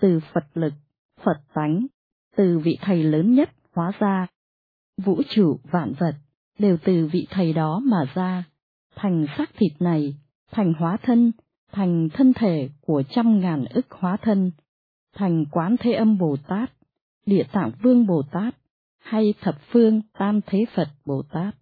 từ 0.00 0.20
Phật 0.34 0.46
lực, 0.54 0.72
Phật 1.24 1.40
tánh, 1.54 1.86
từ 2.36 2.58
vị 2.58 2.78
Thầy 2.80 3.04
lớn 3.04 3.34
nhất 3.34 3.50
hóa 3.74 3.92
ra. 3.98 4.26
Vũ 4.96 5.22
trụ 5.28 5.58
vạn 5.70 5.92
vật 5.98 6.14
đều 6.58 6.76
từ 6.84 7.08
vị 7.12 7.26
Thầy 7.30 7.52
đó 7.52 7.80
mà 7.84 8.04
ra, 8.14 8.44
thành 8.96 9.26
xác 9.38 9.50
thịt 9.56 9.72
này, 9.80 10.14
thành 10.50 10.72
hóa 10.74 10.96
thân, 11.02 11.32
thành 11.72 12.08
thân 12.12 12.32
thể 12.32 12.68
của 12.80 13.02
trăm 13.10 13.40
ngàn 13.40 13.64
ức 13.64 13.86
hóa 13.90 14.16
thân, 14.22 14.50
thành 15.16 15.44
quán 15.50 15.76
thế 15.80 15.92
âm 15.92 16.18
Bồ 16.18 16.36
Tát, 16.48 16.72
địa 17.26 17.42
tạng 17.52 17.70
vương 17.82 18.06
Bồ 18.06 18.22
Tát, 18.32 18.54
hay 18.98 19.34
thập 19.40 19.54
phương 19.72 20.00
tam 20.18 20.40
thế 20.46 20.64
Phật 20.74 20.88
Bồ 21.04 21.22
Tát. 21.22 21.54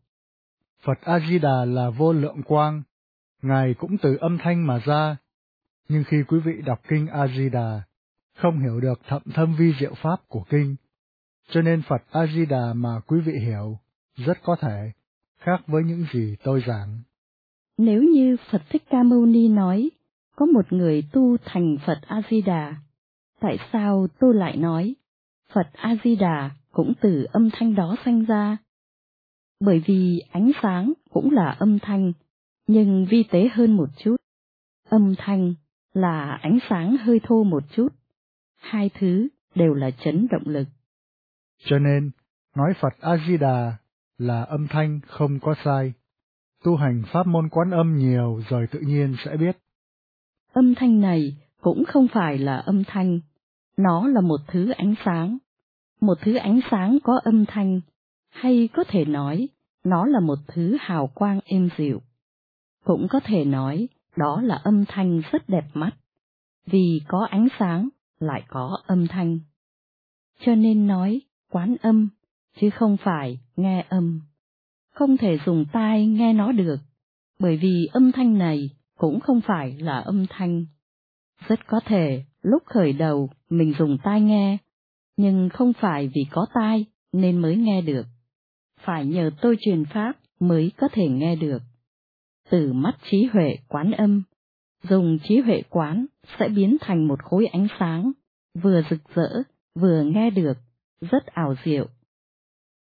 Phật 0.83 1.00
A-di-đà 1.00 1.64
là 1.64 1.90
vô 1.90 2.12
lượng 2.12 2.43
quang, 2.43 2.83
Ngài 3.43 3.75
cũng 3.75 3.97
từ 4.02 4.16
âm 4.21 4.38
thanh 4.38 4.66
mà 4.66 4.78
ra, 4.78 5.16
nhưng 5.88 6.04
khi 6.04 6.16
quý 6.28 6.38
vị 6.45 6.52
đọc 6.66 6.81
kinh 6.88 7.07
A-di-đà, 7.07 7.83
không 8.34 8.58
hiểu 8.58 8.80
được 8.80 9.00
thậm 9.08 9.22
thâm 9.34 9.56
vi 9.58 9.72
diệu 9.80 9.94
pháp 10.02 10.16
của 10.28 10.44
kinh, 10.50 10.76
Cho 11.48 11.62
nên 11.62 11.82
Phật 11.88 12.02
A-di-đà 12.10 12.72
mà 12.74 13.00
quý 13.06 13.20
vị 13.20 13.32
hiểu, 13.32 13.78
rất 14.16 14.38
có 14.42 14.56
thể, 14.60 14.92
khác 15.38 15.60
với 15.66 15.82
những 15.84 16.06
gì 16.12 16.36
tôi 16.44 16.62
giảng. 16.66 17.02
Nếu 17.78 18.02
như 18.02 18.36
Phật 18.50 18.62
Thích 18.70 18.82
Ca 18.90 19.02
Mâu 19.02 19.26
Ni 19.26 19.48
nói, 19.48 19.90
có 20.36 20.46
một 20.46 20.72
người 20.72 21.02
tu 21.12 21.36
thành 21.44 21.76
Phật 21.86 21.98
A-di-đà, 22.06 22.74
tại 23.40 23.58
sao 23.72 24.06
tôi 24.18 24.34
lại 24.34 24.56
nói, 24.56 24.94
Phật 25.52 25.68
A-di-đà 25.72 26.50
cũng 26.72 26.92
từ 27.00 27.26
âm 27.32 27.50
thanh 27.52 27.74
đó 27.74 27.96
sanh 28.04 28.24
ra? 28.24 28.56
Bởi 29.60 29.82
vì 29.86 30.22
ánh 30.30 30.50
sáng 30.62 30.92
cũng 31.10 31.30
là 31.30 31.50
âm 31.50 31.78
thanh, 31.78 32.12
nhưng 32.66 33.06
vi 33.10 33.22
tế 33.30 33.48
hơn 33.52 33.76
một 33.76 33.88
chút. 33.96 34.16
Âm 34.88 35.14
thanh 35.18 35.54
là 35.92 36.38
ánh 36.42 36.58
sáng 36.68 36.96
hơi 36.96 37.20
thô 37.22 37.44
một 37.44 37.62
chút. 37.76 37.88
Hai 38.64 38.90
thứ 38.99 39.28
đều 39.54 39.75
là 39.75 39.90
chấn 39.90 40.26
động 40.30 40.42
lực. 40.47 40.68
Cho 41.64 41.78
nên, 41.78 42.11
nói 42.56 42.75
Phật 42.80 42.92
A-di-đà 43.00 43.76
là 44.18 44.42
âm 44.42 44.66
thanh 44.71 45.00
không 45.06 45.40
có 45.40 45.54
sai. 45.64 45.92
Tu 46.64 46.76
hành 46.76 47.02
pháp 47.12 47.26
môn 47.26 47.49
quán 47.49 47.71
âm 47.71 47.97
nhiều 47.97 48.42
rồi 48.49 48.66
tự 48.71 48.80
nhiên 48.80 49.16
sẽ 49.25 49.37
biết. 49.37 49.59
Âm 50.52 50.75
thanh 50.75 51.00
này 51.00 51.37
cũng 51.61 51.85
không 51.85 52.06
phải 52.12 52.38
là 52.38 52.56
âm 52.56 52.83
thanh, 52.87 53.21
nó 53.76 54.09
là 54.09 54.21
một 54.21 54.40
thứ 54.49 54.71
ánh 54.71 54.94
sáng. 55.04 55.38
Một 56.00 56.18
thứ 56.21 56.35
ánh 56.37 56.61
sáng 56.71 56.99
có 57.04 57.21
âm 57.25 57.44
thanh, 57.47 57.80
hay 58.30 58.68
có 58.73 58.85
thể 58.88 59.04
nói, 59.04 59.49
nó 59.85 60.06
là 60.06 60.21
một 60.21 60.38
thứ 60.47 60.76
hào 60.80 61.06
quang 61.06 61.40
êm 61.44 61.68
dịu. 61.78 62.00
Cũng 62.85 63.06
có 63.11 63.21
thể 63.25 63.44
nói, 63.44 63.88
đó 64.16 64.40
là 64.40 64.54
âm 64.54 64.85
thanh 64.88 65.23
rất 65.33 65.49
đẹp 65.49 65.64
mắt, 65.75 65.90
vì 66.66 67.00
có 67.09 67.26
ánh 67.30 67.49
sáng 67.59 67.88
lại 68.25 68.43
có 68.49 68.78
âm 68.87 69.07
thanh. 69.07 69.38
Cho 70.40 70.54
nên 70.54 70.87
nói 70.87 71.21
quán 71.50 71.76
âm, 71.83 72.09
chứ 72.61 72.71
không 72.71 72.97
phải 73.04 73.38
nghe 73.57 73.87
âm. 73.88 74.21
Không 74.95 75.16
thể 75.16 75.38
dùng 75.47 75.64
tai 75.73 76.07
nghe 76.07 76.33
nó 76.33 76.52
được, 76.52 76.76
bởi 77.38 77.57
vì 77.57 77.87
âm 77.93 78.12
thanh 78.12 78.38
này 78.38 78.71
cũng 78.99 79.21
không 79.21 79.40
phải 79.40 79.76
là 79.78 79.99
âm 79.99 80.26
thanh. 80.31 80.66
Rất 81.49 81.66
có 81.66 81.81
thể 81.87 82.25
lúc 82.43 82.62
khởi 82.66 82.93
đầu 82.93 83.31
mình 83.50 83.75
dùng 83.78 83.99
tai 84.04 84.21
nghe, 84.21 84.59
nhưng 85.16 85.49
không 85.49 85.73
phải 85.73 86.11
vì 86.14 86.26
có 86.31 86.47
tai 86.54 86.87
nên 87.12 87.38
mới 87.38 87.57
nghe 87.57 87.83
được. 87.83 88.07
Phải 88.81 89.07
nhờ 89.07 89.31
tôi 89.40 89.57
truyền 89.61 89.85
pháp 89.85 90.12
mới 90.40 90.73
có 90.76 90.88
thể 90.93 91.09
nghe 91.09 91.37
được. 91.37 91.62
Từ 92.50 92.73
mắt 92.73 92.97
trí 93.11 93.25
huệ 93.33 93.57
quán 93.69 93.93
âm, 93.93 94.23
dùng 94.88 95.18
trí 95.28 95.38
huệ 95.38 95.62
quán 95.70 96.06
sẽ 96.38 96.48
biến 96.48 96.76
thành 96.80 97.08
một 97.08 97.22
khối 97.22 97.46
ánh 97.46 97.66
sáng, 97.78 98.12
vừa 98.62 98.82
rực 98.90 99.00
rỡ, 99.14 99.42
vừa 99.74 100.02
nghe 100.02 100.30
được, 100.30 100.56
rất 101.00 101.26
ảo 101.26 101.54
diệu. 101.64 101.86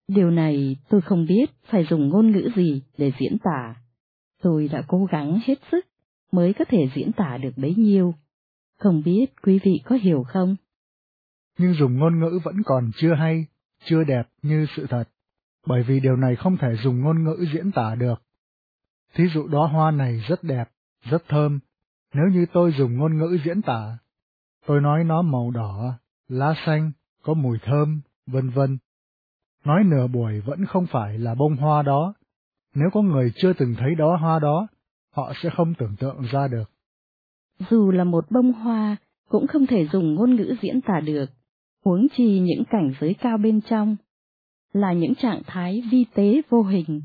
Điều 0.08 0.30
này 0.30 0.76
tôi 0.88 1.00
không 1.00 1.26
biết 1.28 1.50
phải 1.64 1.86
dùng 1.90 2.08
ngôn 2.08 2.30
ngữ 2.30 2.50
gì 2.56 2.82
để 2.98 3.12
diễn 3.20 3.36
tả. 3.44 3.74
Tôi 4.42 4.68
đã 4.68 4.82
cố 4.88 5.04
gắng 5.10 5.40
hết 5.46 5.58
sức 5.72 5.86
mới 6.34 6.52
có 6.52 6.64
thể 6.68 6.88
diễn 6.94 7.12
tả 7.12 7.38
được 7.42 7.52
bấy 7.56 7.74
nhiêu. 7.74 8.14
Không 8.78 9.02
biết 9.04 9.26
quý 9.42 9.60
vị 9.64 9.80
có 9.84 9.96
hiểu 9.96 10.24
không? 10.28 10.56
Nhưng 11.58 11.74
dùng 11.74 11.98
ngôn 11.98 12.20
ngữ 12.20 12.40
vẫn 12.44 12.56
còn 12.64 12.90
chưa 12.96 13.14
hay, 13.14 13.46
chưa 13.84 14.04
đẹp 14.04 14.22
như 14.42 14.66
sự 14.76 14.86
thật, 14.90 15.04
bởi 15.66 15.82
vì 15.82 16.00
điều 16.00 16.16
này 16.16 16.36
không 16.36 16.56
thể 16.56 16.68
dùng 16.82 17.00
ngôn 17.00 17.24
ngữ 17.24 17.44
diễn 17.54 17.72
tả 17.72 17.94
được. 17.94 18.22
Thí 19.14 19.24
dụ 19.34 19.48
đó 19.48 19.66
hoa 19.66 19.90
này 19.90 20.20
rất 20.28 20.44
đẹp, 20.44 20.64
rất 21.10 21.22
thơm, 21.28 21.58
nếu 22.14 22.28
như 22.28 22.46
tôi 22.52 22.72
dùng 22.78 22.96
ngôn 22.96 23.18
ngữ 23.18 23.38
diễn 23.44 23.62
tả, 23.62 23.98
tôi 24.66 24.80
nói 24.80 25.04
nó 25.04 25.22
màu 25.22 25.50
đỏ, 25.50 25.98
lá 26.28 26.54
xanh, 26.66 26.92
có 27.22 27.34
mùi 27.34 27.58
thơm, 27.62 28.00
vân 28.26 28.50
vân. 28.50 28.78
Nói 29.64 29.84
nửa 29.84 30.06
buổi 30.06 30.40
vẫn 30.40 30.66
không 30.66 30.86
phải 30.86 31.18
là 31.18 31.34
bông 31.34 31.56
hoa 31.56 31.82
đó, 31.82 32.14
nếu 32.74 32.88
có 32.92 33.02
người 33.02 33.32
chưa 33.36 33.52
từng 33.52 33.74
thấy 33.78 33.94
đó 33.94 34.16
hoa 34.16 34.38
đó, 34.38 34.66
họ 35.14 35.32
sẽ 35.42 35.50
không 35.56 35.74
tưởng 35.74 35.96
tượng 35.96 36.22
ra 36.32 36.48
được. 36.48 36.70
Dù 37.70 37.90
là 37.90 38.04
một 38.04 38.30
bông 38.30 38.52
hoa, 38.52 38.96
cũng 39.28 39.46
không 39.46 39.66
thể 39.66 39.88
dùng 39.92 40.14
ngôn 40.14 40.36
ngữ 40.36 40.54
diễn 40.62 40.80
tả 40.80 41.00
được, 41.00 41.26
huống 41.84 42.06
chi 42.16 42.40
những 42.40 42.64
cảnh 42.70 42.92
giới 43.00 43.14
cao 43.14 43.38
bên 43.38 43.60
trong, 43.60 43.96
là 44.72 44.92
những 44.92 45.14
trạng 45.14 45.42
thái 45.46 45.82
vi 45.90 46.04
tế 46.14 46.42
vô 46.50 46.62
hình, 46.62 47.02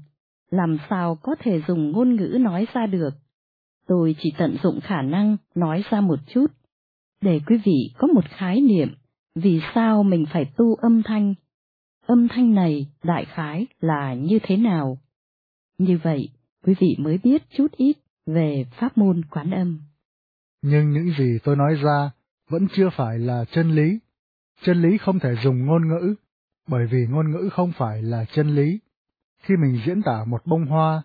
làm 0.50 0.78
sao 0.90 1.16
có 1.16 1.36
thể 1.40 1.62
dùng 1.68 1.92
ngôn 1.92 2.16
ngữ 2.16 2.38
nói 2.40 2.68
ra 2.74 2.86
được. 2.86 3.10
Tôi 3.90 4.16
chỉ 4.20 4.34
tận 4.38 4.58
dụng 4.64 4.80
khả 4.84 5.02
năng 5.02 5.38
nói 5.56 5.84
ra 5.90 6.02
một 6.02 6.20
chút, 6.28 6.46
để 7.22 7.40
quý 7.48 7.58
vị 7.66 7.92
có 7.98 8.08
một 8.08 8.26
khái 8.30 8.62
niệm 8.62 8.96
vì 9.36 9.62
sao 9.76 10.04
mình 10.04 10.26
phải 10.34 10.46
tu 10.58 10.76
âm 10.76 11.04
thanh. 11.04 11.34
Âm 12.06 12.28
thanh 12.28 12.54
này 12.54 12.88
đại 13.04 13.26
khái 13.26 13.68
là 13.82 14.14
như 14.14 14.40
thế 14.44 14.58
nào? 14.58 14.98
Như 15.78 16.00
vậy, 16.04 16.30
quý 16.66 16.76
vị 16.80 16.96
mới 17.00 17.18
biết 17.24 17.44
chút 17.58 17.72
ít 17.72 17.98
về 18.26 18.66
pháp 18.80 18.98
môn 18.98 19.22
quán 19.32 19.52
âm. 19.52 19.82
Nhưng 20.62 20.92
những 20.92 21.10
gì 21.18 21.40
tôi 21.44 21.56
nói 21.56 21.76
ra 21.84 22.12
vẫn 22.50 22.68
chưa 22.76 22.90
phải 22.98 23.20
là 23.20 23.46
chân 23.52 23.72
lý. 23.72 24.00
Chân 24.64 24.82
lý 24.82 24.98
không 24.98 25.20
thể 25.20 25.36
dùng 25.44 25.66
ngôn 25.66 25.88
ngữ, 25.88 26.16
bởi 26.68 26.88
vì 26.92 27.06
ngôn 27.10 27.32
ngữ 27.32 27.50
không 27.52 27.72
phải 27.78 28.02
là 28.02 28.26
chân 28.34 28.56
lý. 28.56 28.80
Khi 29.42 29.56
mình 29.58 29.82
diễn 29.86 30.02
tả 30.02 30.26
một 30.28 30.42
bông 30.46 30.66
hoa, 30.66 31.04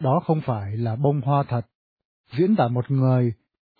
đó 0.00 0.22
không 0.26 0.40
phải 0.46 0.76
là 0.76 0.96
bông 0.96 1.20
hoa 1.20 1.42
thật. 1.48 1.66
Diễn 2.38 2.56
tả 2.56 2.68
một 2.68 2.90
người, 2.90 3.32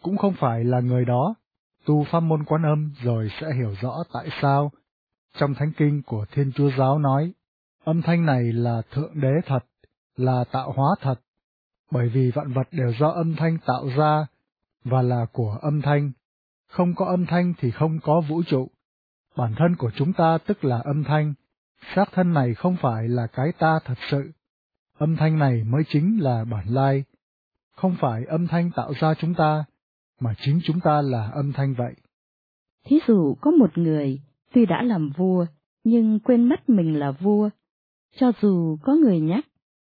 cũng 0.02 0.16
không 0.16 0.34
phải 0.40 0.64
là 0.64 0.80
người 0.80 1.04
đó. 1.04 1.34
Tu 1.86 2.04
pháp 2.04 2.20
môn 2.20 2.44
quán 2.44 2.62
âm 2.62 2.92
rồi 3.02 3.28
sẽ 3.40 3.54
hiểu 3.54 3.74
rõ 3.80 4.02
tại 4.12 4.28
sao. 4.42 4.72
Trong 5.38 5.54
thánh 5.54 5.72
kinh 5.76 6.02
của 6.02 6.26
Thiên 6.32 6.52
Chúa 6.52 6.70
Giáo 6.78 6.98
nói, 6.98 7.32
âm 7.84 8.02
thanh 8.02 8.26
này 8.26 8.52
là 8.52 8.82
Thượng 8.90 9.20
Đế 9.20 9.32
thật, 9.46 9.64
là 10.16 10.44
tạo 10.52 10.72
hóa 10.72 10.94
thật, 11.00 11.20
bởi 11.90 12.08
vì 12.08 12.30
vạn 12.30 12.52
vật 12.52 12.68
đều 12.70 12.92
do 13.00 13.08
âm 13.08 13.36
thanh 13.36 13.58
tạo 13.66 13.88
ra, 13.96 14.26
và 14.84 15.02
là 15.02 15.26
của 15.32 15.58
âm 15.62 15.82
thanh. 15.82 16.12
Không 16.68 16.94
có 16.94 17.06
âm 17.06 17.26
thanh 17.26 17.54
thì 17.58 17.70
không 17.70 17.98
có 18.02 18.20
vũ 18.20 18.42
trụ. 18.42 18.68
Bản 19.36 19.54
thân 19.56 19.76
của 19.76 19.90
chúng 19.96 20.12
ta 20.12 20.38
tức 20.46 20.64
là 20.64 20.80
âm 20.84 21.04
thanh, 21.04 21.34
xác 21.94 22.12
thân 22.12 22.32
này 22.32 22.54
không 22.54 22.76
phải 22.82 23.08
là 23.08 23.26
cái 23.26 23.52
ta 23.58 23.78
thật 23.84 23.98
sự. 24.10 24.32
Âm 24.98 25.16
thanh 25.16 25.38
này 25.38 25.64
mới 25.64 25.82
chính 25.88 26.18
là 26.20 26.44
bản 26.44 26.66
lai. 26.68 27.04
Không 27.82 27.96
phải 28.00 28.24
âm 28.24 28.46
thanh 28.46 28.70
tạo 28.70 28.92
ra 29.00 29.14
chúng 29.14 29.34
ta, 29.34 29.64
mà 30.20 30.34
chính 30.38 30.60
chúng 30.64 30.80
ta 30.80 31.02
là 31.02 31.30
âm 31.30 31.52
thanh 31.52 31.74
vậy. 31.74 31.94
Thí 32.86 32.98
dụ 33.08 33.34
có 33.40 33.50
một 33.50 33.78
người, 33.78 34.20
tuy 34.52 34.66
đã 34.66 34.82
làm 34.82 35.10
vua, 35.16 35.46
nhưng 35.84 36.20
quên 36.20 36.48
mất 36.48 36.68
mình 36.68 36.98
là 36.98 37.10
vua. 37.10 37.50
Cho 38.16 38.32
dù 38.40 38.76
có 38.82 38.94
người 38.94 39.20
nhắc, 39.20 39.46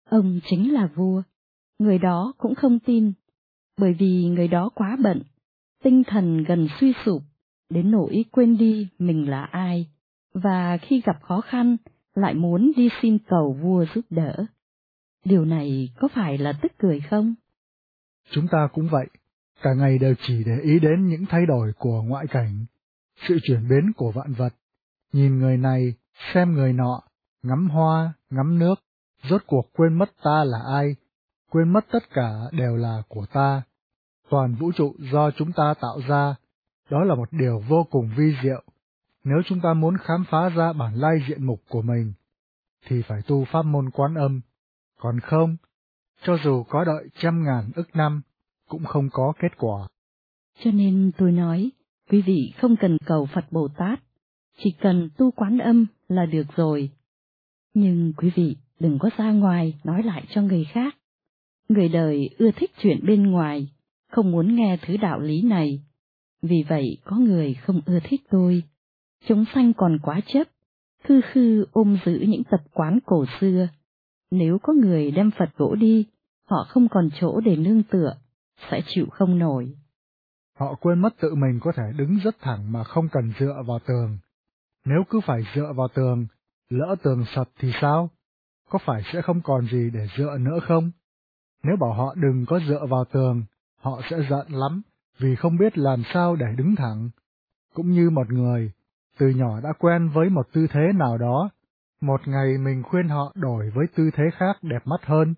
ông 0.10 0.40
chính 0.50 0.74
là 0.74 0.90
vua, 0.96 1.24
người 1.80 1.98
đó 1.98 2.34
cũng 2.38 2.56
không 2.56 2.80
tin, 2.80 3.13
bởi 3.78 3.94
vì 3.94 4.25
người 4.25 4.48
đó 4.48 4.70
quá 4.75 4.98
bận, 5.04 5.22
tinh 5.84 6.04
thần 6.04 6.44
gần 6.44 6.68
suy 6.80 6.94
sụp, 7.06 7.22
đến 7.70 7.92
nỗi 7.92 8.25
quên 8.32 8.58
đi 8.58 8.88
mình 9.00 9.30
là 9.30 9.44
ai, 9.44 9.88
và 10.34 10.78
khi 10.78 11.02
gặp 11.06 11.22
khó 11.22 11.42
khăn 11.42 11.78
lại 12.16 12.34
muốn 12.34 12.72
đi 12.75 12.90
xin 13.02 13.18
cầu 13.28 13.58
vua 13.62 13.86
giúp 13.96 14.06
đỡ. 14.10 14.46
Điều 15.25 15.46
này 15.46 15.90
có 15.96 16.08
phải 16.08 16.38
là 16.38 16.54
tức 16.62 16.72
cười 16.78 17.00
không? 17.00 17.36
Chúng 18.30 18.48
ta 18.48 18.68
cũng 18.74 18.88
vậy, 18.92 19.08
cả 19.62 19.74
ngày 19.74 19.98
đều 19.98 20.13
chỉ 20.22 20.44
để 20.44 20.60
ý 20.63 20.80
đến 20.80 21.08
những 21.08 21.25
thay 21.30 21.46
đổi 21.46 21.74
của 21.77 22.01
ngoại 22.01 22.27
cảnh, 22.27 22.65
sự 23.27 23.39
chuyển 23.44 23.70
biến 23.70 23.92
của 23.96 24.12
vạn 24.12 24.34
vật, 24.34 24.53
nhìn 25.13 25.39
người 25.39 25.58
này, 25.58 25.94
xem 26.34 26.53
người 26.53 26.74
nọ, 26.74 27.01
ngắm 27.44 27.70
hoa, 27.70 28.13
ngắm 28.30 28.60
nước, 28.60 28.75
rốt 29.30 29.42
cuộc 29.48 29.70
quên 29.74 29.94
mất 29.94 30.10
ta 30.24 30.44
là 30.44 30.60
ai, 30.74 30.96
quên 31.51 31.74
mất 31.74 31.86
tất 31.92 32.03
cả 32.13 32.32
đều 32.51 32.75
là 32.75 33.03
của 33.08 33.25
ta. 33.34 33.62
Toàn 34.30 34.56
vũ 34.56 34.72
trụ 34.72 34.96
do 35.12 35.32
chúng 35.32 35.51
ta 35.51 35.74
tạo 35.82 36.00
ra, 36.08 36.36
đó 36.89 37.03
là 37.03 37.15
một 37.15 37.30
điều 37.32 37.60
vô 37.68 37.88
cùng 37.92 38.10
vi 38.18 38.36
diệu. 38.44 38.63
Nếu 39.24 39.38
chúng 39.46 39.60
ta 39.62 39.74
muốn 39.74 39.98
khám 39.98 40.24
phá 40.30 40.50
ra 40.50 40.74
bản 40.74 40.96
lai 40.96 41.18
diện 41.27 41.46
mục 41.46 41.62
của 41.70 41.82
mình, 41.82 42.13
thì 42.88 43.01
phải 43.08 43.22
tu 43.27 43.46
pháp 43.46 43.62
môn 43.62 43.89
quán 43.89 44.15
âm, 44.15 44.42
còn 45.00 45.20
không, 45.20 45.56
cho 46.24 46.38
dù 46.44 46.63
có 46.63 46.84
đợi 46.84 47.10
trăm 47.20 47.44
ngàn 47.46 47.72
ức 47.75 47.96
năm, 47.96 48.22
cũng 48.70 48.86
không 48.86 49.10
có 49.12 49.34
kết 49.39 49.58
quả. 49.58 49.88
Cho 50.63 50.72
nên 50.72 51.12
tôi 51.18 51.32
nói, 51.32 51.72
quý 52.10 52.22
vị 52.22 52.53
không 52.58 52.75
cần 52.75 52.98
cầu 53.06 53.27
Phật 53.34 53.46
Bồ 53.51 53.68
Tát, 53.68 54.00
chỉ 54.58 54.72
cần 54.82 55.10
tu 55.18 55.32
quán 55.32 55.58
âm 55.60 55.86
là 56.08 56.25
được 56.25 56.56
rồi. 56.56 56.89
Nhưng 57.74 58.13
quý 58.18 58.32
vị 58.36 58.56
đừng 58.80 59.00
có 59.00 59.10
ra 59.18 59.32
ngoài 59.32 59.74
nói 59.84 60.03
lại 60.03 60.25
cho 60.30 60.42
người 60.42 60.65
khác. 60.72 60.98
Người 61.70 61.89
đời 61.89 62.30
ưa 62.38 62.51
thích 62.51 62.72
chuyện 62.82 63.00
bên 63.06 63.32
ngoài, 63.32 63.70
không 64.12 64.32
muốn 64.32 64.56
nghe 64.56 64.77
thứ 64.82 64.98
đạo 64.98 65.20
lý 65.20 65.42
này. 65.42 65.82
Vì 66.42 66.63
vậy 66.70 66.98
có 67.03 67.15
người 67.15 67.53
không 67.53 67.82
ưa 67.86 68.00
thích 68.03 68.22
tôi. 68.30 68.63
Chúng 69.27 69.46
sanh 69.53 69.74
còn 69.74 70.00
quá 70.03 70.20
chấp, 70.27 70.48
khư 71.03 71.22
khư 71.22 71.65
ôm 71.72 71.98
giữ 72.06 72.25
những 72.27 72.44
tập 72.44 72.62
quán 72.74 73.00
cổ 73.06 73.25
xưa. 73.39 73.68
Nếu 74.32 74.58
có 74.63 74.74
người 74.74 75.12
đem 75.12 75.32
Phật 75.32 75.50
gỗ 75.58 75.75
đi, 75.75 76.06
họ 76.50 76.66
không 76.70 76.88
còn 76.90 77.10
chỗ 77.20 77.40
để 77.40 77.56
nương 77.56 77.84
tựa, 77.84 78.16
sẽ 78.72 78.82
chịu 78.88 79.06
không 79.12 79.40
nổi. 79.40 79.76
Họ 80.60 80.76
quên 80.82 81.00
mất 81.00 81.14
tự 81.22 81.36
mình 81.36 81.60
có 81.62 81.72
thể 81.76 81.84
đứng 81.98 82.20
rất 82.24 82.36
thẳng 82.42 82.72
mà 82.72 82.84
không 82.84 83.10
cần 83.12 83.34
dựa 83.40 83.64
vào 83.68 83.80
tường. 83.88 84.18
Nếu 84.86 85.04
cứ 85.10 85.20
phải 85.26 85.44
dựa 85.56 85.74
vào 85.76 85.88
tường, 85.88 86.26
lỡ 86.70 86.96
tường 87.04 87.26
sập 87.36 87.50
thì 87.60 87.72
sao? 87.82 88.10
Có 88.70 88.80
phải 88.86 89.02
sẽ 89.14 89.22
không 89.22 89.42
còn 89.42 89.68
gì 89.72 89.90
để 89.94 90.08
dựa 90.18 90.38
nữa 90.40 90.60
không? 90.68 90.92
Nếu 91.64 91.76
bảo 91.80 91.94
họ 91.94 92.16
đừng 92.16 92.46
có 92.46 92.60
dựa 92.68 92.86
vào 92.90 93.06
tường, 93.06 93.44
họ 93.82 94.02
sẽ 94.10 94.18
giận 94.30 94.48
lắm, 94.50 94.82
vì 95.20 95.36
không 95.36 95.58
biết 95.58 95.78
làm 95.78 96.04
sao 96.14 96.36
để 96.36 96.46
đứng 96.58 96.76
thẳng. 96.76 97.10
Cũng 97.74 97.92
như 97.92 98.10
một 98.10 98.30
người, 98.30 98.72
từ 99.18 99.30
nhỏ 99.30 99.62
đã 99.62 99.74
quen 99.80 100.10
với 100.10 100.30
một 100.30 100.48
tư 100.54 100.68
thế 100.70 100.82
nào 100.96 101.18
đó, 101.18 101.50
một 102.02 102.28
ngày 102.28 102.58
mình 102.58 102.84
khuyên 102.84 103.08
họ 103.08 103.32
đổi 103.36 103.70
với 103.70 103.86
tư 103.96 104.10
thế 104.14 104.24
khác 104.38 104.58
đẹp 104.62 104.82
mắt 104.86 105.06
hơn, 105.06 105.34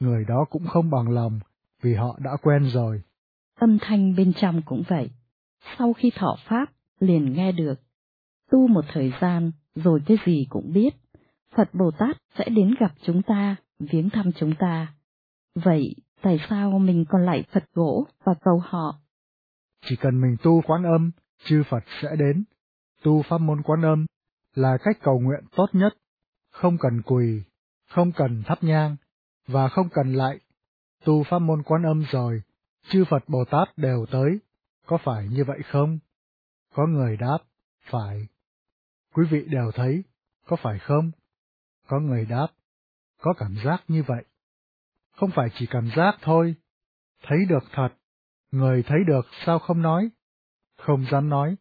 người 0.00 0.24
đó 0.24 0.44
cũng 0.50 0.66
không 0.66 0.90
bằng 0.90 1.10
lòng, 1.10 1.40
vì 1.82 1.94
họ 1.94 2.18
đã 2.24 2.30
quen 2.42 2.70
rồi. 2.72 3.02
Âm 3.54 3.78
thanh 3.80 4.16
bên 4.16 4.32
trong 4.32 4.62
cũng 4.66 4.82
vậy. 4.88 5.10
Sau 5.78 5.92
khi 5.92 6.10
thọ 6.16 6.36
pháp, 6.48 6.66
liền 7.00 7.32
nghe 7.32 7.52
được. 7.52 7.74
Tu 8.50 8.68
một 8.68 8.84
thời 8.92 9.12
gian, 9.20 9.52
rồi 9.74 10.00
cái 10.06 10.16
gì 10.26 10.46
cũng 10.50 10.72
biết. 10.72 10.94
Phật 11.56 11.74
Bồ 11.74 11.90
Tát 11.98 12.16
sẽ 12.38 12.48
đến 12.48 12.74
gặp 12.80 12.92
chúng 13.02 13.22
ta, 13.22 13.56
viếng 13.78 14.10
thăm 14.10 14.32
chúng 14.32 14.54
ta. 14.58 14.94
Vậy, 15.54 15.94
tại 16.22 16.40
sao 16.48 16.78
mình 16.78 17.04
còn 17.08 17.26
lại 17.26 17.44
Phật 17.52 17.64
gỗ 17.74 18.06
và 18.24 18.34
cầu 18.44 18.62
họ? 18.64 19.00
Chỉ 19.86 19.96
cần 19.96 20.20
mình 20.20 20.36
tu 20.42 20.62
quán 20.66 20.82
âm, 20.82 21.10
chư 21.44 21.62
Phật 21.70 21.84
sẽ 22.02 22.08
đến. 22.18 22.44
Tu 23.02 23.22
pháp 23.22 23.38
môn 23.38 23.62
quán 23.62 23.82
âm 23.82 24.06
là 24.54 24.78
cách 24.84 24.96
cầu 25.02 25.20
nguyện 25.20 25.44
tốt 25.56 25.66
nhất, 25.72 25.94
không 26.50 26.78
cần 26.78 27.02
quỳ, 27.02 27.42
không 27.88 28.12
cần 28.12 28.42
thắp 28.46 28.58
nhang, 28.62 28.96
và 29.46 29.68
không 29.68 29.88
cần 29.88 30.12
lại. 30.12 30.40
Tu 31.04 31.24
pháp 31.24 31.38
môn 31.38 31.62
quán 31.62 31.82
âm 31.82 32.04
rồi, 32.10 32.42
chư 32.88 33.04
Phật 33.10 33.28
Bồ 33.28 33.44
Tát 33.44 33.78
đều 33.78 34.06
tới, 34.10 34.38
có 34.86 34.98
phải 35.04 35.28
như 35.28 35.44
vậy 35.44 35.58
không? 35.70 35.98
Có 36.74 36.86
người 36.86 37.16
đáp, 37.16 37.38
phải. 37.90 38.26
Quý 39.14 39.24
vị 39.30 39.44
đều 39.48 39.70
thấy, 39.74 40.04
có 40.46 40.56
phải 40.56 40.78
không? 40.78 41.10
Có 41.86 42.00
người 42.00 42.24
đáp, 42.24 42.46
có 43.20 43.34
cảm 43.38 43.56
giác 43.64 43.84
như 43.88 44.02
vậy. 44.06 44.24
Không 45.16 45.30
phải 45.34 45.48
chỉ 45.54 45.66
cảm 45.66 45.90
giác 45.96 46.18
thôi, 46.22 46.54
thấy 47.22 47.38
được 47.48 47.64
thật, 47.72 47.88
người 48.50 48.82
thấy 48.82 48.98
được 49.06 49.26
sao 49.46 49.58
không 49.58 49.82
nói? 49.82 50.10
Không 50.76 51.06
dám 51.10 51.28
nói. 51.28 51.56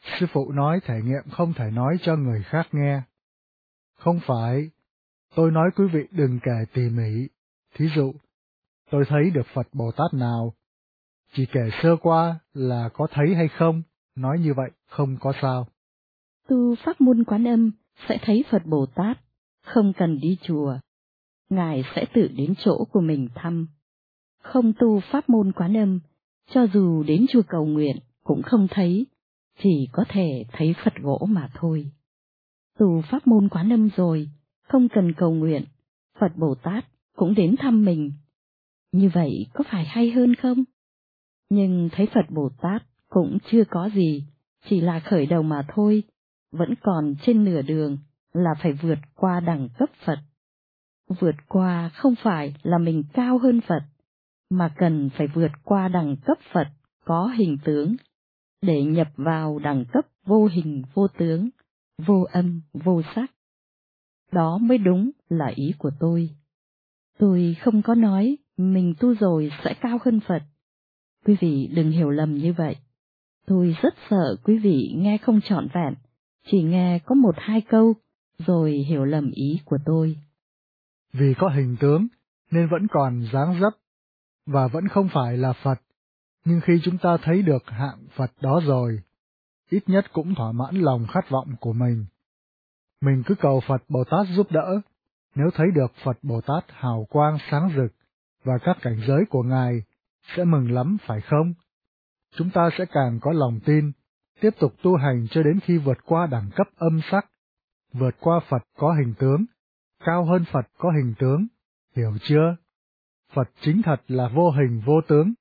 Sư 0.00 0.26
phụ 0.32 0.52
nói 0.52 0.80
thể 0.84 1.00
nghiệm 1.04 1.30
không 1.30 1.52
thể 1.54 1.70
nói 1.70 1.96
cho 2.02 2.16
người 2.16 2.42
khác 2.42 2.68
nghe. 2.72 3.02
Không 3.94 4.20
phải, 4.26 4.70
tôi 5.36 5.50
nói 5.50 5.70
quý 5.76 5.84
vị 5.92 6.00
đừng 6.10 6.38
kể 6.42 6.64
tỉ 6.74 6.82
mỉ. 6.82 7.28
Thí 7.74 7.86
dụ, 7.96 8.12
tôi 8.90 9.04
thấy 9.08 9.30
được 9.30 9.46
Phật 9.54 9.68
Bồ 9.72 9.90
Tát 9.96 10.14
nào, 10.14 10.54
chỉ 11.32 11.46
kể 11.52 11.60
sơ 11.82 11.96
qua 11.96 12.38
là 12.52 12.88
có 12.94 13.06
thấy 13.10 13.34
hay 13.34 13.48
không, 13.48 13.82
nói 14.16 14.38
như 14.38 14.54
vậy 14.54 14.70
không 14.88 15.16
có 15.20 15.32
sao. 15.42 15.66
Tu 16.48 16.74
pháp 16.84 17.00
môn 17.00 17.24
quán 17.24 17.48
âm 17.48 17.70
sẽ 18.08 18.18
thấy 18.22 18.44
Phật 18.50 18.62
Bồ 18.66 18.86
Tát, 18.86 19.18
không 19.62 19.92
cần 19.96 20.18
đi 20.18 20.38
chùa. 20.42 20.78
Ngài 21.50 21.82
sẽ 21.94 22.04
tự 22.14 22.28
đến 22.28 22.54
chỗ 22.58 22.84
của 22.92 23.00
mình 23.00 23.28
thăm. 23.34 23.66
Không 24.42 24.72
tu 24.78 25.00
pháp 25.12 25.28
môn 25.28 25.52
quán 25.52 25.76
âm, 25.76 26.00
cho 26.50 26.66
dù 26.66 27.02
đến 27.02 27.26
chùa 27.28 27.42
cầu 27.48 27.66
nguyện 27.66 27.96
cũng 28.24 28.42
không 28.42 28.66
thấy, 28.70 29.06
chỉ 29.58 29.88
có 29.92 30.04
thể 30.08 30.44
thấy 30.52 30.74
Phật 30.84 30.94
gỗ 31.02 31.26
mà 31.30 31.50
thôi. 31.54 31.90
Tu 32.78 33.02
pháp 33.10 33.26
môn 33.26 33.48
quán 33.48 33.72
âm 33.72 33.88
rồi, 33.96 34.28
không 34.68 34.88
cần 34.88 35.12
cầu 35.16 35.34
nguyện, 35.34 35.64
Phật 36.18 36.36
Bồ 36.36 36.54
Tát 36.54 36.84
cũng 37.16 37.34
đến 37.34 37.54
thăm 37.58 37.84
mình. 37.84 38.12
Như 38.92 39.10
vậy 39.14 39.46
có 39.54 39.64
phải 39.70 39.84
hay 39.84 40.10
hơn 40.10 40.34
không? 40.34 40.64
Nhưng 41.50 41.88
thấy 41.92 42.06
Phật 42.14 42.30
Bồ 42.30 42.48
Tát 42.60 42.82
cũng 43.08 43.38
chưa 43.50 43.64
có 43.70 43.90
gì, 43.94 44.24
chỉ 44.64 44.80
là 44.80 45.00
khởi 45.00 45.26
đầu 45.26 45.42
mà 45.42 45.66
thôi, 45.74 46.02
vẫn 46.52 46.74
còn 46.82 47.14
trên 47.22 47.44
nửa 47.44 47.62
đường 47.62 47.98
là 48.32 48.50
phải 48.62 48.72
vượt 48.72 48.98
qua 49.14 49.40
đẳng 49.40 49.68
cấp 49.78 49.88
Phật. 50.04 50.18
Vượt 51.20 51.34
qua 51.48 51.88
không 51.94 52.14
phải 52.22 52.54
là 52.62 52.78
mình 52.78 53.04
cao 53.12 53.38
hơn 53.38 53.60
Phật, 53.60 53.82
mà 54.50 54.74
cần 54.76 55.10
phải 55.16 55.26
vượt 55.26 55.50
qua 55.64 55.88
đẳng 55.88 56.16
cấp 56.16 56.38
Phật 56.52 56.68
có 57.04 57.26
hình 57.26 57.58
tướng, 57.64 57.96
để 58.62 58.82
nhập 58.84 59.08
vào 59.16 59.58
đẳng 59.58 59.84
cấp 59.92 60.06
vô 60.26 60.48
hình 60.52 60.82
vô 60.94 61.08
tướng, 61.08 61.48
vô 62.06 62.26
âm 62.32 62.60
vô 62.72 63.02
sắc. 63.14 63.33
Đó 64.34 64.58
mới 64.58 64.78
đúng 64.78 65.10
là 65.28 65.46
ý 65.54 65.74
của 65.78 65.90
tôi. 66.00 66.30
Tôi 67.18 67.56
không 67.60 67.82
có 67.82 67.94
nói 67.94 68.36
mình 68.56 68.94
tu 69.00 69.14
rồi 69.14 69.50
sẽ 69.64 69.74
cao 69.80 69.98
hơn 70.04 70.20
Phật. 70.20 70.42
Quý 71.24 71.36
vị 71.40 71.70
đừng 71.74 71.90
hiểu 71.90 72.10
lầm 72.10 72.34
như 72.34 72.52
vậy. 72.52 72.76
Tôi 73.46 73.76
rất 73.82 73.94
sợ 74.10 74.36
quý 74.44 74.58
vị 74.58 74.94
nghe 74.96 75.18
không 75.18 75.40
trọn 75.40 75.68
vẹn, 75.74 75.94
chỉ 76.46 76.62
nghe 76.62 76.98
có 76.98 77.14
một 77.14 77.34
hai 77.38 77.60
câu, 77.60 77.94
rồi 78.38 78.72
hiểu 78.72 79.04
lầm 79.04 79.30
ý 79.30 79.60
của 79.64 79.78
tôi. 79.84 80.16
Vì 81.12 81.34
có 81.38 81.48
hình 81.48 81.76
tướng, 81.80 82.06
nên 82.50 82.68
vẫn 82.68 82.86
còn 82.90 83.22
dáng 83.32 83.60
dấp, 83.60 83.72
và 84.46 84.68
vẫn 84.68 84.88
không 84.88 85.08
phải 85.12 85.36
là 85.36 85.52
Phật, 85.52 85.80
nhưng 86.44 86.60
khi 86.60 86.80
chúng 86.84 86.98
ta 86.98 87.16
thấy 87.22 87.42
được 87.42 87.62
hạng 87.66 88.06
Phật 88.16 88.32
đó 88.40 88.60
rồi, 88.66 89.00
ít 89.70 89.82
nhất 89.86 90.04
cũng 90.12 90.34
thỏa 90.34 90.52
mãn 90.52 90.74
lòng 90.74 91.06
khát 91.06 91.30
vọng 91.30 91.48
của 91.60 91.72
mình. 91.72 92.04
Mình 93.04 93.22
cứ 93.26 93.34
cầu 93.34 93.60
Phật 93.68 93.82
Bồ 93.88 94.04
Tát 94.04 94.26
giúp 94.36 94.46
đỡ, 94.50 94.80
nếu 95.34 95.50
thấy 95.54 95.66
được 95.74 95.92
Phật 96.04 96.18
Bồ 96.22 96.40
Tát 96.40 96.64
hào 96.68 97.06
quang 97.10 97.38
sáng 97.50 97.70
rực 97.76 97.92
và 98.44 98.58
các 98.58 98.76
cảnh 98.82 99.00
giới 99.06 99.24
của 99.30 99.42
Ngài, 99.42 99.82
sẽ 100.36 100.44
mừng 100.44 100.70
lắm 100.70 100.96
phải 101.06 101.20
không? 101.20 101.54
Chúng 102.36 102.50
ta 102.50 102.68
sẽ 102.78 102.84
càng 102.92 103.18
có 103.22 103.32
lòng 103.32 103.60
tin, 103.64 103.92
tiếp 104.40 104.50
tục 104.60 104.74
tu 104.82 104.96
hành 104.96 105.26
cho 105.30 105.42
đến 105.42 105.60
khi 105.60 105.78
vượt 105.78 105.98
qua 106.04 106.26
đẳng 106.26 106.50
cấp 106.56 106.66
âm 106.76 107.00
sắc, 107.10 107.26
vượt 107.92 108.14
qua 108.20 108.40
Phật 108.48 108.62
có 108.76 108.94
hình 108.98 109.14
tướng, 109.18 109.44
cao 110.04 110.24
hơn 110.24 110.44
Phật 110.52 110.66
có 110.78 110.90
hình 110.90 111.14
tướng, 111.18 111.46
hiểu 111.96 112.12
chưa? 112.22 112.56
Phật 113.32 113.50
chính 113.60 113.82
thật 113.84 114.02
là 114.08 114.28
vô 114.28 114.50
hình 114.50 114.82
vô 114.86 115.00
tướng, 115.08 115.32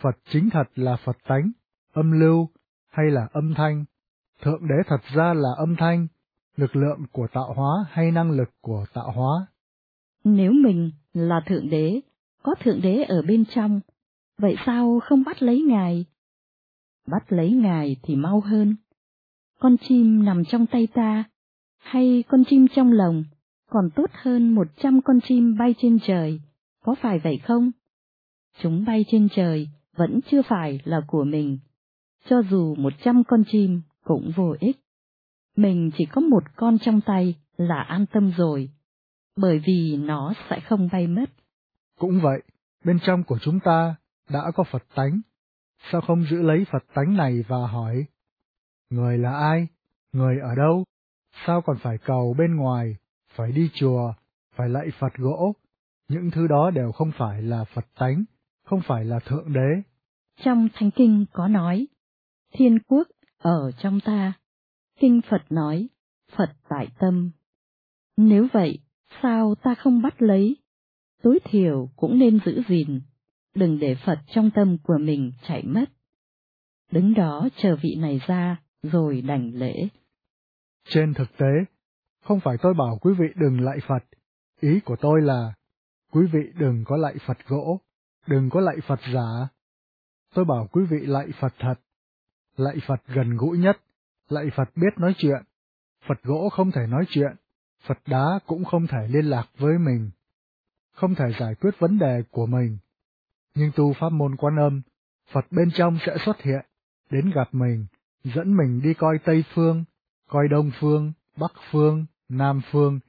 Phật 0.00 0.16
chính 0.30 0.50
thật 0.50 0.68
là 0.74 0.96
Phật 1.04 1.16
tánh, 1.28 1.50
âm 1.92 2.20
lưu 2.20 2.48
hay 2.88 3.10
là 3.10 3.28
âm 3.32 3.54
thanh, 3.54 3.84
Thượng 4.42 4.68
Đế 4.68 4.74
thật 4.86 5.00
ra 5.14 5.34
là 5.34 5.48
âm 5.56 5.76
thanh, 5.76 6.06
lực 6.58 6.76
lượng 6.76 7.00
của 7.12 7.26
tạo 7.32 7.52
hóa 7.52 7.86
hay 7.90 8.10
năng 8.10 8.30
lực 8.30 8.48
của 8.60 8.86
tạo 8.94 9.10
hóa. 9.10 9.46
Nếu 10.24 10.52
mình 10.52 10.90
là 11.12 11.40
Thượng 11.46 11.70
Đế, 11.70 12.00
có 12.42 12.54
Thượng 12.60 12.80
Đế 12.82 13.02
ở 13.02 13.22
bên 13.22 13.44
trong, 13.54 13.80
vậy 14.38 14.56
sao 14.66 15.00
không 15.02 15.22
bắt 15.26 15.42
lấy 15.42 15.60
Ngài? 15.60 16.04
Bắt 17.06 17.32
lấy 17.32 17.50
Ngài 17.50 17.96
thì 18.02 18.16
mau 18.16 18.40
hơn. 18.40 18.76
Con 19.60 19.76
chim 19.88 20.24
nằm 20.24 20.44
trong 20.44 20.66
tay 20.66 20.86
ta, 20.94 21.24
hay 21.78 22.24
con 22.28 22.44
chim 22.44 22.66
trong 22.74 22.92
lồng, 22.92 23.24
còn 23.70 23.90
tốt 23.94 24.10
hơn 24.12 24.54
một 24.54 24.66
trăm 24.76 25.00
con 25.02 25.20
chim 25.20 25.56
bay 25.58 25.74
trên 25.78 25.98
trời, 26.06 26.40
có 26.84 26.94
phải 27.00 27.18
vậy 27.18 27.38
không? 27.38 27.70
Chúng 28.60 28.84
bay 28.84 29.04
trên 29.08 29.28
trời 29.34 29.68
vẫn 29.96 30.20
chưa 30.30 30.42
phải 30.42 30.80
là 30.84 31.00
của 31.06 31.24
mình, 31.24 31.58
cho 32.24 32.42
dù 32.50 32.74
một 32.74 32.92
trăm 33.04 33.22
con 33.24 33.44
chim 33.50 33.80
cũng 34.04 34.32
vô 34.36 34.54
ích. 34.60 34.76
Mình 35.58 35.90
chỉ 35.98 36.06
có 36.06 36.20
một 36.20 36.42
con 36.56 36.78
trong 36.78 37.00
tay 37.00 37.34
là 37.56 37.82
an 37.82 38.06
tâm 38.06 38.32
rồi, 38.36 38.70
bởi 39.36 39.62
vì 39.66 39.96
nó 39.96 40.32
sẽ 40.50 40.60
không 40.60 40.88
bay 40.92 41.06
mất. 41.06 41.24
Cũng 41.98 42.20
vậy, 42.22 42.42
bên 42.84 42.98
trong 43.06 43.24
của 43.24 43.38
chúng 43.42 43.60
ta 43.60 43.96
đã 44.30 44.40
có 44.54 44.64
Phật 44.64 44.82
tánh, 44.94 45.20
sao 45.92 46.00
không 46.00 46.24
giữ 46.30 46.42
lấy 46.42 46.64
Phật 46.72 46.84
tánh 46.94 47.16
này 47.16 47.44
và 47.48 47.66
hỏi, 47.66 48.04
người 48.90 49.18
là 49.18 49.32
ai, 49.32 49.66
người 50.12 50.38
ở 50.40 50.54
đâu, 50.54 50.84
sao 51.46 51.62
còn 51.62 51.76
phải 51.78 51.98
cầu 51.98 52.34
bên 52.38 52.56
ngoài, 52.56 52.96
phải 53.34 53.52
đi 53.52 53.70
chùa, 53.74 54.12
phải 54.54 54.68
lạy 54.68 54.88
Phật 54.98 55.14
gỗ, 55.14 55.52
những 56.08 56.30
thứ 56.30 56.46
đó 56.46 56.70
đều 56.70 56.92
không 56.92 57.10
phải 57.18 57.42
là 57.42 57.64
Phật 57.64 57.86
tánh, 57.98 58.24
không 58.64 58.80
phải 58.86 59.04
là 59.04 59.18
Thượng 59.18 59.52
Đế. 59.52 59.82
Trong 60.44 60.68
Thánh 60.74 60.90
Kinh 60.90 61.24
có 61.32 61.48
nói, 61.48 61.86
Thiên 62.52 62.78
Quốc 62.78 63.08
ở 63.38 63.72
trong 63.78 64.00
ta, 64.00 64.32
Kinh 65.00 65.20
Phật 65.30 65.52
nói, 65.52 65.88
Phật 66.36 66.50
tại 66.68 66.88
tâm. 66.98 67.30
Nếu 68.16 68.46
vậy, 68.52 68.78
sao 69.22 69.54
ta 69.62 69.74
không 69.74 70.02
bắt 70.02 70.22
lấy? 70.22 70.56
Tối 71.22 71.38
thiểu 71.44 71.88
cũng 71.96 72.18
nên 72.18 72.38
giữ 72.46 72.62
gìn, 72.68 73.00
đừng 73.54 73.78
để 73.78 73.96
Phật 74.06 74.18
trong 74.26 74.50
tâm 74.54 74.76
của 74.82 74.98
mình 75.00 75.32
chạy 75.48 75.62
mất. 75.62 75.84
Đứng 76.90 77.14
đó 77.14 77.48
chờ 77.56 77.76
vị 77.82 77.96
này 77.98 78.20
ra, 78.26 78.62
rồi 78.82 79.20
đảnh 79.20 79.54
lễ. 79.54 79.88
Trên 80.88 81.14
thực 81.14 81.36
tế, 81.36 81.46
không 82.24 82.40
phải 82.40 82.56
tôi 82.62 82.74
bảo 82.74 82.98
quý 83.00 83.12
vị 83.18 83.26
đừng 83.36 83.60
lại 83.60 83.78
Phật, 83.88 84.04
ý 84.60 84.80
của 84.84 84.96
tôi 85.00 85.22
là, 85.22 85.54
quý 86.12 86.26
vị 86.32 86.40
đừng 86.58 86.84
có 86.86 86.96
lại 86.96 87.14
Phật 87.26 87.38
gỗ, 87.46 87.80
đừng 88.26 88.50
có 88.50 88.60
lại 88.60 88.76
Phật 88.86 89.00
giả. 89.14 89.48
Tôi 90.34 90.44
bảo 90.44 90.68
quý 90.72 90.82
vị 90.90 90.98
lại 91.06 91.26
Phật 91.40 91.54
thật, 91.58 91.74
lại 92.56 92.76
Phật 92.86 93.00
gần 93.06 93.36
gũi 93.36 93.58
nhất, 93.58 93.76
lạy 94.28 94.50
Phật 94.56 94.68
biết 94.76 94.98
nói 94.98 95.14
chuyện. 95.18 95.42
Phật 96.08 96.22
gỗ 96.22 96.48
không 96.48 96.70
thể 96.70 96.86
nói 96.88 97.04
chuyện, 97.08 97.32
Phật 97.86 97.98
đá 98.06 98.38
cũng 98.46 98.64
không 98.64 98.86
thể 98.86 99.08
liên 99.08 99.24
lạc 99.24 99.48
với 99.58 99.78
mình, 99.78 100.10
không 100.92 101.14
thể 101.14 101.24
giải 101.40 101.54
quyết 101.54 101.70
vấn 101.78 101.98
đề 101.98 102.22
của 102.30 102.46
mình. 102.46 102.78
Nhưng 103.54 103.70
tu 103.76 103.92
pháp 103.92 104.12
môn 104.12 104.36
quan 104.36 104.56
âm, 104.56 104.82
Phật 105.32 105.46
bên 105.50 105.70
trong 105.74 105.98
sẽ 106.06 106.16
xuất 106.24 106.42
hiện, 106.42 106.60
đến 107.10 107.30
gặp 107.30 107.48
mình, 107.52 107.86
dẫn 108.24 108.56
mình 108.56 108.80
đi 108.82 108.94
coi 108.94 109.18
Tây 109.24 109.44
Phương, 109.54 109.84
coi 110.28 110.48
Đông 110.48 110.70
Phương, 110.80 111.12
Bắc 111.36 111.52
Phương, 111.70 112.06
Nam 112.28 112.60
Phương, 112.70 113.00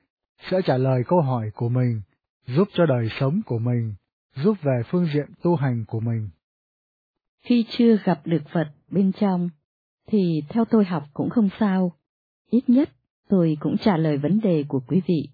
sẽ 0.51 0.61
trả 0.65 0.77
lời 0.77 1.03
câu 1.07 1.21
hỏi 1.21 1.51
của 1.55 1.69
mình, 1.69 2.01
giúp 2.45 2.67
cho 2.73 2.85
đời 2.85 3.09
sống 3.19 3.41
của 3.45 3.59
mình, 3.59 3.93
giúp 4.35 4.57
về 4.61 4.81
phương 4.89 5.05
diện 5.13 5.29
tu 5.41 5.55
hành 5.55 5.85
của 5.87 5.99
mình. 5.99 6.29
Khi 7.41 7.65
chưa 7.69 7.97
gặp 8.03 8.21
được 8.25 8.41
Phật 8.53 8.71
bên 8.91 9.11
trong, 9.11 9.49
thì 10.11 10.43
theo 10.49 10.65
tôi 10.65 10.85
học 10.85 11.03
cũng 11.13 11.29
không 11.29 11.49
sao. 11.59 11.91
Ít 12.49 12.63
nhất, 12.67 12.89
tôi 13.29 13.57
cũng 13.59 13.77
trả 13.77 13.97
lời 13.97 14.17
vấn 14.17 14.39
đề 14.39 14.63
của 14.67 14.81
quý 14.87 15.01
vị, 15.07 15.29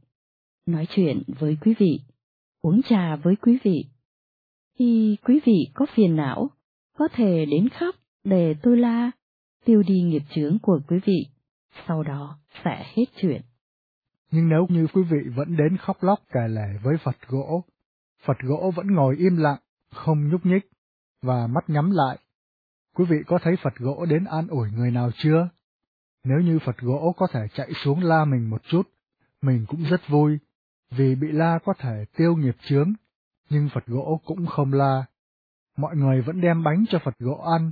nói 0.65 0.87
chuyện 0.89 1.23
với 1.39 1.57
quý 1.61 1.73
vị, 1.79 1.99
uống 2.61 2.81
trà 2.81 3.15
với 3.15 3.35
quý 3.35 3.57
vị. 3.63 3.85
Khi 4.79 5.17
quý 5.23 5.39
vị 5.45 5.71
có 5.73 5.85
phiền 5.95 6.15
não, 6.15 6.49
có 6.97 7.07
thể 7.13 7.45
đến 7.45 7.69
khóc 7.69 7.95
để 8.23 8.55
tôi 8.63 8.77
la, 8.77 9.11
tiêu 9.65 9.83
đi 9.87 10.01
nghiệp 10.01 10.23
chướng 10.35 10.57
của 10.61 10.79
quý 10.87 10.99
vị, 11.05 11.27
sau 11.87 12.03
đó 12.03 12.39
sẽ 12.63 12.85
hết 12.95 13.05
chuyện. 13.21 13.41
Nhưng 14.31 14.49
nếu 14.49 14.67
như 14.69 14.87
quý 14.93 15.03
vị 15.03 15.17
vẫn 15.35 15.57
đến 15.57 15.77
khóc 15.77 16.03
lóc 16.03 16.19
kể 16.33 16.47
lể 16.49 16.79
với 16.83 16.97
Phật 17.03 17.15
gỗ, 17.27 17.63
Phật 18.25 18.37
gỗ 18.39 18.71
vẫn 18.75 18.87
ngồi 18.87 19.15
im 19.17 19.37
lặng, 19.37 19.59
không 19.91 20.29
nhúc 20.29 20.45
nhích, 20.45 20.65
và 21.21 21.47
mắt 21.47 21.63
nhắm 21.69 21.91
lại. 21.91 22.17
Quý 22.95 23.05
vị 23.09 23.17
có 23.27 23.39
thấy 23.43 23.55
Phật 23.63 23.75
gỗ 23.75 24.05
đến 24.05 24.25
an 24.25 24.47
ủi 24.47 24.71
người 24.71 24.91
nào 24.91 25.11
chưa? 25.17 25.49
Nếu 26.23 26.39
như 26.39 26.59
Phật 26.59 26.77
gỗ 26.77 27.13
có 27.17 27.27
thể 27.31 27.47
chạy 27.55 27.69
xuống 27.83 28.03
la 28.03 28.25
mình 28.25 28.49
một 28.49 28.61
chút, 28.63 28.89
mình 29.41 29.65
cũng 29.67 29.83
rất 29.83 30.01
vui, 30.07 30.37
vì 30.91 31.15
bị 31.15 31.27
la 31.31 31.59
có 31.65 31.73
thể 31.79 32.05
tiêu 32.17 32.35
nghiệp 32.35 32.55
chướng, 32.61 32.93
nhưng 33.49 33.69
Phật 33.73 33.85
gỗ 33.85 34.21
cũng 34.25 34.45
không 34.45 34.73
la. 34.73 35.05
Mọi 35.77 35.95
người 35.95 36.21
vẫn 36.21 36.41
đem 36.41 36.63
bánh 36.63 36.85
cho 36.89 36.99
Phật 36.99 37.19
gỗ 37.19 37.35
ăn, 37.35 37.71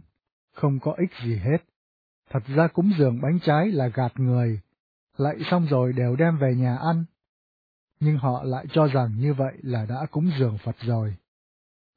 không 0.53 0.79
có 0.79 0.93
ích 0.97 1.12
gì 1.23 1.36
hết. 1.36 1.57
Thật 2.29 2.43
ra 2.55 2.67
cúng 2.67 2.91
dường 2.97 3.21
bánh 3.21 3.39
trái 3.39 3.67
là 3.67 3.88
gạt 3.88 4.19
người, 4.19 4.62
lại 5.17 5.36
xong 5.51 5.65
rồi 5.69 5.93
đều 5.93 6.15
đem 6.15 6.38
về 6.38 6.55
nhà 6.55 6.77
ăn. 6.77 7.05
Nhưng 7.99 8.17
họ 8.17 8.43
lại 8.43 8.65
cho 8.73 8.88
rằng 8.88 9.15
như 9.17 9.33
vậy 9.33 9.53
là 9.62 9.86
đã 9.86 10.05
cúng 10.12 10.31
dường 10.39 10.57
Phật 10.63 10.75
rồi. 10.81 11.15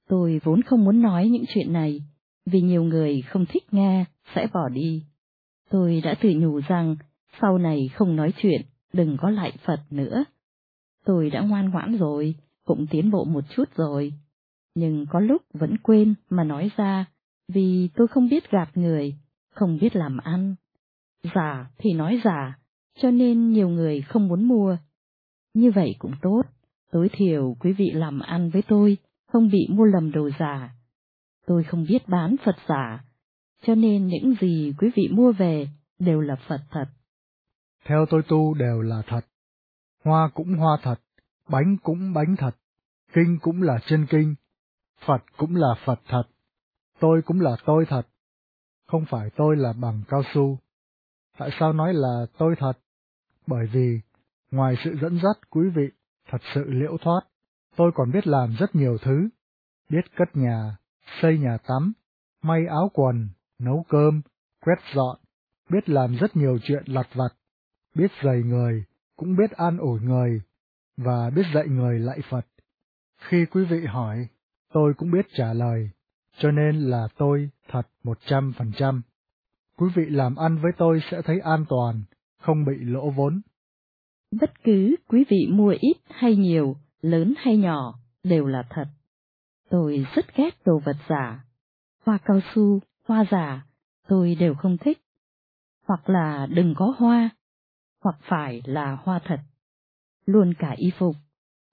Tôi 0.08 0.40
vốn 0.44 0.62
không 0.62 0.84
muốn 0.84 1.02
nói 1.02 1.28
những 1.28 1.44
chuyện 1.48 1.72
này, 1.72 2.02
vì 2.46 2.60
nhiều 2.60 2.84
người 2.84 3.22
không 3.22 3.46
thích 3.46 3.74
nghe, 3.74 4.04
sẽ 4.34 4.46
bỏ 4.54 4.68
đi. 4.68 5.04
Tôi 5.70 6.00
đã 6.00 6.14
tự 6.20 6.30
nhủ 6.36 6.60
rằng, 6.68 6.96
sau 7.40 7.58
này 7.58 7.88
không 7.94 8.16
nói 8.16 8.32
chuyện, 8.36 8.62
đừng 8.92 9.16
có 9.20 9.30
lại 9.30 9.52
Phật 9.64 9.80
nữa. 9.90 10.24
Tôi 11.04 11.30
đã 11.30 11.40
ngoan 11.40 11.70
ngoãn 11.70 11.98
rồi, 11.98 12.34
cũng 12.64 12.86
tiến 12.90 13.10
bộ 13.10 13.24
một 13.24 13.44
chút 13.56 13.64
rồi. 13.76 14.12
Nhưng 14.74 15.06
có 15.10 15.20
lúc 15.20 15.42
vẫn 15.52 15.76
quên 15.78 16.14
mà 16.30 16.44
nói 16.44 16.70
ra, 16.76 17.04
vì 17.48 17.88
tôi 17.94 18.06
không 18.08 18.28
biết 18.28 18.50
gạt 18.50 18.70
người, 18.74 19.14
không 19.54 19.78
biết 19.80 19.96
làm 19.96 20.18
ăn. 20.18 20.54
Giả 21.34 21.70
thì 21.78 21.92
nói 21.92 22.20
giả, 22.24 22.58
cho 22.98 23.10
nên 23.10 23.50
nhiều 23.50 23.68
người 23.68 24.00
không 24.00 24.28
muốn 24.28 24.44
mua. 24.44 24.76
Như 25.54 25.70
vậy 25.70 25.94
cũng 25.98 26.12
tốt, 26.22 26.42
tối 26.92 27.08
thiểu 27.12 27.56
quý 27.60 27.72
vị 27.72 27.90
làm 27.94 28.20
ăn 28.20 28.50
với 28.50 28.62
tôi, 28.68 28.96
không 29.32 29.48
bị 29.48 29.66
mua 29.70 29.84
lầm 29.84 30.12
đồ 30.12 30.30
giả. 30.38 30.75
Tôi 31.46 31.64
không 31.64 31.84
biết 31.88 32.08
bán 32.08 32.36
Phật 32.44 32.56
giả, 32.68 33.04
cho 33.62 33.74
nên 33.74 34.06
những 34.06 34.34
gì 34.40 34.72
quý 34.78 34.90
vị 34.96 35.08
mua 35.12 35.32
về 35.32 35.68
đều 35.98 36.20
là 36.20 36.36
Phật 36.48 36.60
thật. 36.70 36.86
Theo 37.84 38.06
tôi 38.10 38.22
tu 38.28 38.54
đều 38.54 38.80
là 38.82 39.02
thật. 39.06 39.20
Hoa 40.04 40.30
cũng 40.34 40.54
hoa 40.54 40.78
thật, 40.82 41.00
bánh 41.48 41.76
cũng 41.82 42.12
bánh 42.12 42.36
thật, 42.38 42.56
kinh 43.12 43.38
cũng 43.42 43.62
là 43.62 43.78
chân 43.86 44.06
kinh, 44.10 44.34
Phật 45.06 45.22
cũng 45.36 45.56
là 45.56 45.74
Phật 45.84 46.00
thật, 46.08 46.22
tôi 47.00 47.22
cũng 47.22 47.40
là 47.40 47.56
tôi 47.66 47.86
thật, 47.88 48.02
không 48.86 49.04
phải 49.10 49.30
tôi 49.36 49.56
là 49.56 49.72
bằng 49.72 50.02
cao 50.08 50.22
su. 50.34 50.58
Tại 51.38 51.50
sao 51.60 51.72
nói 51.72 51.94
là 51.94 52.26
tôi 52.38 52.54
thật? 52.58 52.72
Bởi 53.46 53.66
vì, 53.72 54.00
ngoài 54.50 54.74
sự 54.84 54.96
dẫn 55.02 55.18
dắt 55.22 55.50
quý 55.50 55.68
vị 55.74 55.88
thật 56.28 56.38
sự 56.54 56.64
liễu 56.66 56.96
thoát, 57.00 57.20
tôi 57.76 57.92
còn 57.94 58.12
biết 58.12 58.26
làm 58.26 58.56
rất 58.58 58.74
nhiều 58.74 58.98
thứ, 59.02 59.28
biết 59.88 60.16
cất 60.16 60.28
nhà, 60.36 60.76
xây 61.22 61.38
nhà 61.38 61.58
tắm, 61.68 61.92
may 62.42 62.66
áo 62.68 62.90
quần, 62.94 63.28
nấu 63.58 63.84
cơm, 63.88 64.22
quét 64.60 64.78
dọn, 64.94 65.18
biết 65.70 65.88
làm 65.88 66.16
rất 66.16 66.36
nhiều 66.36 66.58
chuyện 66.62 66.82
lặt 66.86 67.08
vặt, 67.14 67.28
biết 67.94 68.10
dạy 68.22 68.42
người, 68.42 68.84
cũng 69.16 69.36
biết 69.36 69.50
an 69.50 69.78
ủi 69.78 70.00
người, 70.00 70.42
và 70.96 71.30
biết 71.30 71.42
dạy 71.54 71.68
người 71.68 71.98
lại 71.98 72.18
Phật. 72.30 72.46
Khi 73.18 73.46
quý 73.46 73.64
vị 73.64 73.84
hỏi, 73.86 74.28
tôi 74.72 74.94
cũng 74.96 75.10
biết 75.10 75.26
trả 75.36 75.52
lời, 75.52 75.90
cho 76.38 76.50
nên 76.50 76.80
là 76.80 77.08
tôi 77.18 77.50
thật 77.68 77.82
một 78.04 78.18
trăm 78.26 78.52
phần 78.58 78.72
trăm. 78.76 79.02
Quý 79.78 79.86
vị 79.94 80.04
làm 80.08 80.36
ăn 80.36 80.58
với 80.62 80.72
tôi 80.78 81.00
sẽ 81.10 81.22
thấy 81.22 81.40
an 81.40 81.64
toàn, 81.68 82.02
không 82.40 82.64
bị 82.64 82.76
lỗ 82.80 83.10
vốn. 83.10 83.40
Bất 84.40 84.64
cứ 84.64 84.96
quý 85.08 85.24
vị 85.28 85.48
mua 85.50 85.74
ít 85.80 85.96
hay 86.10 86.36
nhiều, 86.36 86.76
lớn 87.00 87.34
hay 87.36 87.56
nhỏ, 87.56 87.98
đều 88.24 88.46
là 88.46 88.62
thật. 88.70 88.86
Tôi 89.70 90.06
rất 90.14 90.36
ghét 90.36 90.50
đồ 90.64 90.78
vật 90.78 90.96
giả. 91.08 91.44
Hoa 92.04 92.18
cao 92.24 92.40
su, 92.54 92.80
hoa 93.04 93.24
giả, 93.30 93.66
tôi 94.08 94.34
đều 94.34 94.54
không 94.54 94.78
thích. 94.78 94.98
Hoặc 95.86 96.08
là 96.08 96.46
đừng 96.46 96.74
có 96.76 96.94
hoa, 96.98 97.30
hoặc 98.02 98.16
phải 98.28 98.62
là 98.64 98.98
hoa 99.02 99.20
thật. 99.24 99.40
Luôn 100.26 100.54
cả 100.58 100.74
y 100.76 100.90
phục, 100.98 101.16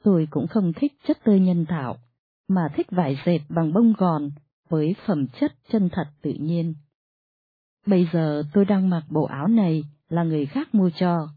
tôi 0.03 0.27
cũng 0.31 0.47
không 0.47 0.73
thích 0.75 0.93
chất 1.07 1.17
tơ 1.23 1.35
nhân 1.35 1.65
tạo, 1.65 1.97
mà 2.47 2.69
thích 2.75 2.87
vải 2.91 3.17
dệt 3.25 3.39
bằng 3.49 3.73
bông 3.73 3.93
gòn 3.97 4.31
với 4.69 4.95
phẩm 5.05 5.27
chất 5.39 5.53
chân 5.69 5.89
thật 5.91 6.07
tự 6.21 6.33
nhiên. 6.39 6.73
Bây 7.85 8.09
giờ 8.13 8.43
tôi 8.53 8.65
đang 8.65 8.89
mặc 8.89 9.03
bộ 9.09 9.23
áo 9.23 9.47
này 9.47 9.83
là 10.09 10.23
người 10.23 10.45
khác 10.45 10.75
mua 10.75 10.89
cho. 10.99 11.29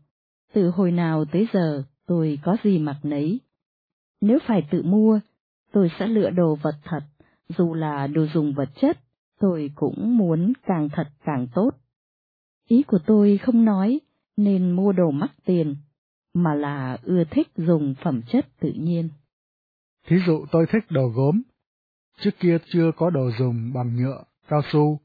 Từ 0.52 0.70
hồi 0.70 0.92
nào 0.92 1.24
tới 1.24 1.48
giờ 1.52 1.82
tôi 2.06 2.38
có 2.42 2.56
gì 2.64 2.78
mặc 2.78 2.96
nấy. 3.02 3.40
Nếu 4.20 4.38
phải 4.46 4.68
tự 4.70 4.82
mua, 4.82 5.20
tôi 5.76 5.90
sẽ 5.98 6.06
lựa 6.06 6.30
đồ 6.30 6.54
vật 6.62 6.74
thật, 6.84 7.00
dù 7.48 7.74
là 7.74 8.06
đồ 8.06 8.26
dùng 8.34 8.54
vật 8.54 8.68
chất, 8.80 8.98
tôi 9.40 9.70
cũng 9.74 10.18
muốn 10.18 10.52
càng 10.66 10.88
thật 10.92 11.08
càng 11.24 11.46
tốt. 11.54 11.70
Ý 12.68 12.82
của 12.82 12.98
tôi 13.06 13.38
không 13.38 13.64
nói 13.64 14.00
nên 14.36 14.70
mua 14.70 14.92
đồ 14.92 15.10
mắc 15.10 15.30
tiền, 15.44 15.76
mà 16.34 16.54
là 16.54 16.98
ưa 17.02 17.24
thích 17.30 17.48
dùng 17.56 17.94
phẩm 18.02 18.22
chất 18.32 18.46
tự 18.60 18.72
nhiên. 18.72 19.08
Thí 20.06 20.16
dụ 20.26 20.46
tôi 20.52 20.66
thích 20.72 20.84
đồ 20.90 21.08
gốm, 21.08 21.42
trước 22.20 22.30
kia 22.40 22.58
chưa 22.72 22.90
có 22.96 23.10
đồ 23.10 23.30
dùng 23.38 23.72
bằng 23.74 23.96
nhựa, 23.96 24.24
cao 24.48 24.62
su, 24.72 25.00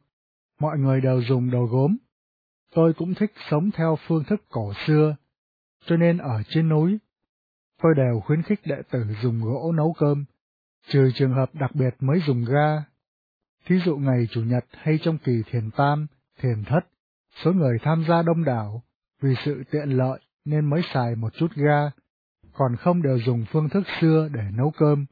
mọi 0.59 0.77
người 0.77 1.01
đều 1.01 1.21
dùng 1.21 1.51
đồ 1.51 1.65
gốm. 1.65 1.97
Tôi 2.75 2.93
cũng 2.93 3.13
thích 3.13 3.31
sống 3.49 3.71
theo 3.71 3.97
phương 4.07 4.23
thức 4.23 4.41
cổ 4.49 4.73
xưa, 4.87 5.15
cho 5.85 5.97
nên 5.97 6.17
ở 6.17 6.43
trên 6.49 6.69
núi, 6.69 6.97
tôi 7.81 7.93
đều 7.97 8.19
khuyến 8.19 8.41
khích 8.41 8.59
đệ 8.65 8.81
tử 8.91 9.05
dùng 9.23 9.41
gỗ 9.41 9.71
nấu 9.71 9.95
cơm, 9.99 10.25
trừ 10.87 11.11
trường 11.15 11.33
hợp 11.33 11.55
đặc 11.55 11.75
biệt 11.75 11.95
mới 11.99 12.19
dùng 12.27 12.45
ga. 12.45 12.83
Thí 13.65 13.75
dụ 13.85 13.97
ngày 13.97 14.27
Chủ 14.31 14.41
nhật 14.41 14.65
hay 14.71 14.99
trong 15.03 15.17
kỳ 15.17 15.43
thiền 15.51 15.71
tam, 15.71 16.07
thiền 16.39 16.63
thất, 16.63 16.79
số 17.43 17.51
người 17.53 17.77
tham 17.81 18.05
gia 18.07 18.21
đông 18.21 18.43
đảo, 18.43 18.83
vì 19.21 19.35
sự 19.45 19.63
tiện 19.71 19.89
lợi 19.89 20.19
nên 20.45 20.69
mới 20.69 20.81
xài 20.93 21.15
một 21.15 21.33
chút 21.33 21.51
ga, 21.55 21.91
còn 22.53 22.75
không 22.75 23.01
đều 23.01 23.19
dùng 23.25 23.45
phương 23.51 23.69
thức 23.69 23.83
xưa 24.01 24.29
để 24.33 24.43
nấu 24.53 24.71
cơm. 24.77 25.05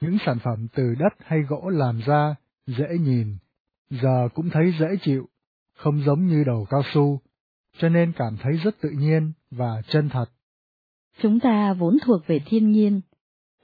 Những 0.00 0.16
sản 0.26 0.38
phẩm 0.44 0.68
từ 0.74 0.94
đất 0.98 1.12
hay 1.18 1.42
gỗ 1.42 1.68
làm 1.68 2.00
ra, 2.06 2.34
dễ 2.66 2.98
nhìn, 3.00 3.36
giờ 3.90 4.28
cũng 4.34 4.50
thấy 4.50 4.74
dễ 4.80 4.96
chịu, 5.02 5.28
không 5.76 6.02
giống 6.04 6.26
như 6.26 6.44
đầu 6.44 6.66
cao 6.70 6.82
su, 6.94 7.20
cho 7.78 7.88
nên 7.88 8.12
cảm 8.16 8.36
thấy 8.42 8.52
rất 8.64 8.80
tự 8.80 8.90
nhiên 8.90 9.32
và 9.50 9.82
chân 9.88 10.08
thật. 10.08 10.26
Chúng 11.22 11.40
ta 11.40 11.72
vốn 11.72 11.96
thuộc 12.04 12.26
về 12.26 12.40
thiên 12.46 12.70
nhiên, 12.70 13.00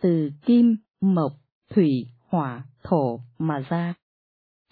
từ 0.00 0.30
kim, 0.46 0.76
mộc, 1.00 1.32
thủy, 1.70 2.06
hỏa, 2.28 2.64
thổ 2.82 3.20
mà 3.38 3.64
ra. 3.68 3.94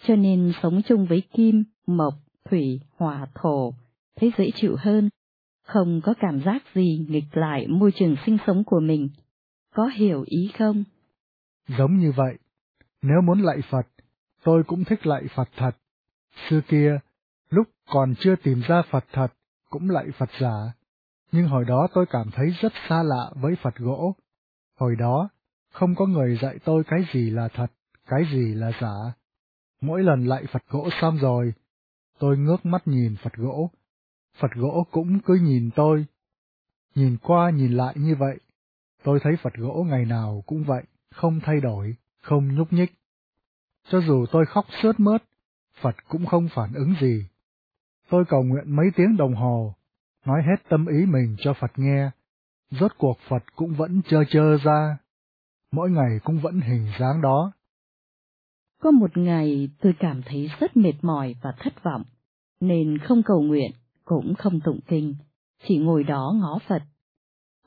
Cho 0.03 0.15
nên 0.15 0.51
sống 0.61 0.81
chung 0.85 1.05
với 1.05 1.21
kim, 1.33 1.63
mộc, 1.87 2.13
thủy, 2.49 2.81
hỏa, 2.97 3.27
thổ, 3.35 3.73
thấy 4.15 4.31
dễ 4.37 4.51
chịu 4.55 4.75
hơn, 4.79 5.09
không 5.63 6.01
có 6.03 6.13
cảm 6.19 6.41
giác 6.45 6.63
gì 6.75 7.05
nghịch 7.09 7.37
lại 7.37 7.67
môi 7.67 7.91
trường 7.91 8.15
sinh 8.25 8.37
sống 8.47 8.63
của 8.63 8.79
mình. 8.79 9.09
Có 9.75 9.87
hiểu 9.87 10.23
ý 10.27 10.51
không? 10.57 10.83
Giống 11.77 11.97
như 11.97 12.11
vậy, 12.15 12.37
nếu 13.01 13.21
muốn 13.21 13.41
lạy 13.41 13.57
Phật, 13.69 13.87
tôi 14.43 14.63
cũng 14.63 14.83
thích 14.83 15.07
lạy 15.07 15.23
Phật 15.35 15.49
thật. 15.55 15.71
Xưa 16.49 16.61
kia, 16.67 16.99
lúc 17.49 17.67
còn 17.89 18.13
chưa 18.19 18.35
tìm 18.35 18.61
ra 18.67 18.81
Phật 18.91 19.05
thật, 19.11 19.27
cũng 19.69 19.89
lạy 19.89 20.05
Phật 20.17 20.29
giả, 20.39 20.73
nhưng 21.31 21.47
hồi 21.47 21.65
đó 21.65 21.87
tôi 21.93 22.05
cảm 22.09 22.29
thấy 22.31 22.49
rất 22.61 22.73
xa 22.89 23.03
lạ 23.03 23.31
với 23.35 23.55
Phật 23.61 23.75
gỗ. 23.75 24.15
Hồi 24.79 24.95
đó, 24.99 25.29
không 25.79 25.95
có 25.95 26.05
người 26.05 26.37
dạy 26.41 26.59
tôi 26.65 26.83
cái 26.83 26.99
gì 27.13 27.29
là 27.29 27.47
thật, 27.47 27.67
cái 28.07 28.23
gì 28.33 28.53
là 28.53 28.71
giả. 28.81 29.13
Mỗi 29.81 30.03
lần 30.03 30.25
lạy 30.25 30.43
Phật 30.51 30.63
gỗ 30.69 30.89
xong 31.01 31.17
rồi, 31.17 31.53
tôi 32.19 32.37
ngước 32.37 32.65
mắt 32.65 32.87
nhìn 32.87 33.15
Phật 33.23 33.33
gỗ. 33.33 33.69
Phật 34.39 34.51
gỗ 34.55 34.87
cũng 34.91 35.19
cứ 35.19 35.39
nhìn 35.43 35.69
tôi. 35.75 36.05
Nhìn 36.95 37.17
qua 37.21 37.49
nhìn 37.49 37.71
lại 37.71 37.93
như 37.97 38.15
vậy, 38.15 38.39
tôi 39.03 39.19
thấy 39.23 39.33
Phật 39.43 39.53
gỗ 39.53 39.85
ngày 39.89 40.05
nào 40.05 40.43
cũng 40.45 40.63
vậy, 40.63 40.83
không 41.11 41.39
thay 41.43 41.61
đổi, 41.61 41.95
không 42.21 42.55
nhúc 42.55 42.73
nhích. 42.73 42.93
Cho 43.89 44.01
dù 44.01 44.25
tôi 44.31 44.45
khóc 44.45 44.65
sướt 44.81 44.99
mướt, 44.99 45.23
Phật 45.81 45.95
cũng 46.07 46.25
không 46.25 46.49
phản 46.55 46.73
ứng 46.73 46.95
gì. 47.01 47.25
Tôi 48.09 48.25
cầu 48.29 48.43
nguyện 48.43 48.75
mấy 48.75 48.85
tiếng 48.95 49.17
đồng 49.17 49.35
hồ, 49.35 49.75
nói 50.25 50.41
hết 50.41 50.69
tâm 50.69 50.85
ý 50.87 51.05
mình 51.05 51.35
cho 51.39 51.53
Phật 51.53 51.71
nghe, 51.75 52.09
rốt 52.71 52.91
cuộc 52.97 53.17
Phật 53.29 53.43
cũng 53.55 53.73
vẫn 53.73 54.01
chơ 54.09 54.23
chơ 54.29 54.57
ra, 54.63 54.97
mỗi 55.71 55.91
ngày 55.91 56.19
cũng 56.23 56.39
vẫn 56.39 56.61
hình 56.61 56.87
dáng 56.99 57.21
đó. 57.21 57.51
Có 58.81 58.91
một 58.91 59.17
ngày 59.17 59.69
tôi 59.81 59.93
cảm 59.99 60.21
thấy 60.25 60.49
rất 60.59 60.77
mệt 60.77 60.93
mỏi 61.01 61.35
và 61.41 61.53
thất 61.59 61.83
vọng, 61.83 62.03
nên 62.59 62.97
không 62.97 63.23
cầu 63.23 63.41
nguyện, 63.41 63.71
cũng 64.05 64.35
không 64.35 64.59
tụng 64.59 64.79
kinh, 64.87 65.15
chỉ 65.67 65.77
ngồi 65.77 66.03
đó 66.03 66.33
ngó 66.35 66.59
Phật. 66.67 66.81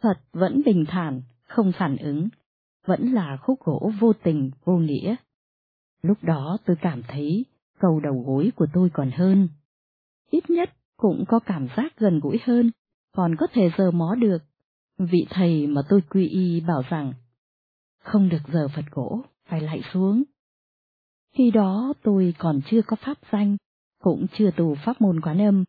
Phật 0.02 0.18
vẫn 0.32 0.62
bình 0.66 0.84
thản, 0.88 1.22
không 1.48 1.72
phản 1.78 1.96
ứng, 1.96 2.28
vẫn 2.86 3.12
là 3.12 3.36
khúc 3.42 3.60
gỗ 3.64 3.92
vô 4.00 4.12
tình, 4.12 4.50
vô 4.64 4.76
nghĩa. 4.76 5.16
Lúc 6.02 6.18
đó 6.22 6.58
tôi 6.66 6.76
cảm 6.80 7.02
thấy 7.08 7.44
cầu 7.78 8.00
đầu 8.00 8.24
gối 8.26 8.52
của 8.56 8.66
tôi 8.72 8.90
còn 8.92 9.10
hơn. 9.10 9.48
Ít 10.30 10.50
nhất 10.50 10.70
cũng 10.96 11.24
có 11.28 11.38
cảm 11.38 11.68
giác 11.76 11.98
gần 11.98 12.20
gũi 12.20 12.40
hơn, 12.44 12.70
còn 13.12 13.36
có 13.38 13.46
thể 13.52 13.70
giờ 13.78 13.90
mó 13.90 14.14
được. 14.14 14.38
Vị 14.98 15.26
thầy 15.30 15.66
mà 15.66 15.82
tôi 15.88 16.00
quy 16.10 16.28
y 16.28 16.60
bảo 16.60 16.82
rằng, 16.88 17.12
không 18.02 18.28
được 18.28 18.42
giờ 18.52 18.68
Phật 18.76 18.84
gỗ, 18.90 19.20
phải 19.48 19.60
lại 19.60 19.80
xuống. 19.92 20.22
Khi 21.34 21.50
đó 21.50 21.92
tôi 22.02 22.34
còn 22.38 22.60
chưa 22.70 22.82
có 22.86 22.96
pháp 22.96 23.18
danh, 23.32 23.56
cũng 24.02 24.26
chưa 24.38 24.50
tù 24.50 24.74
pháp 24.84 25.00
môn 25.00 25.20
quán 25.20 25.40
âm, 25.40 25.64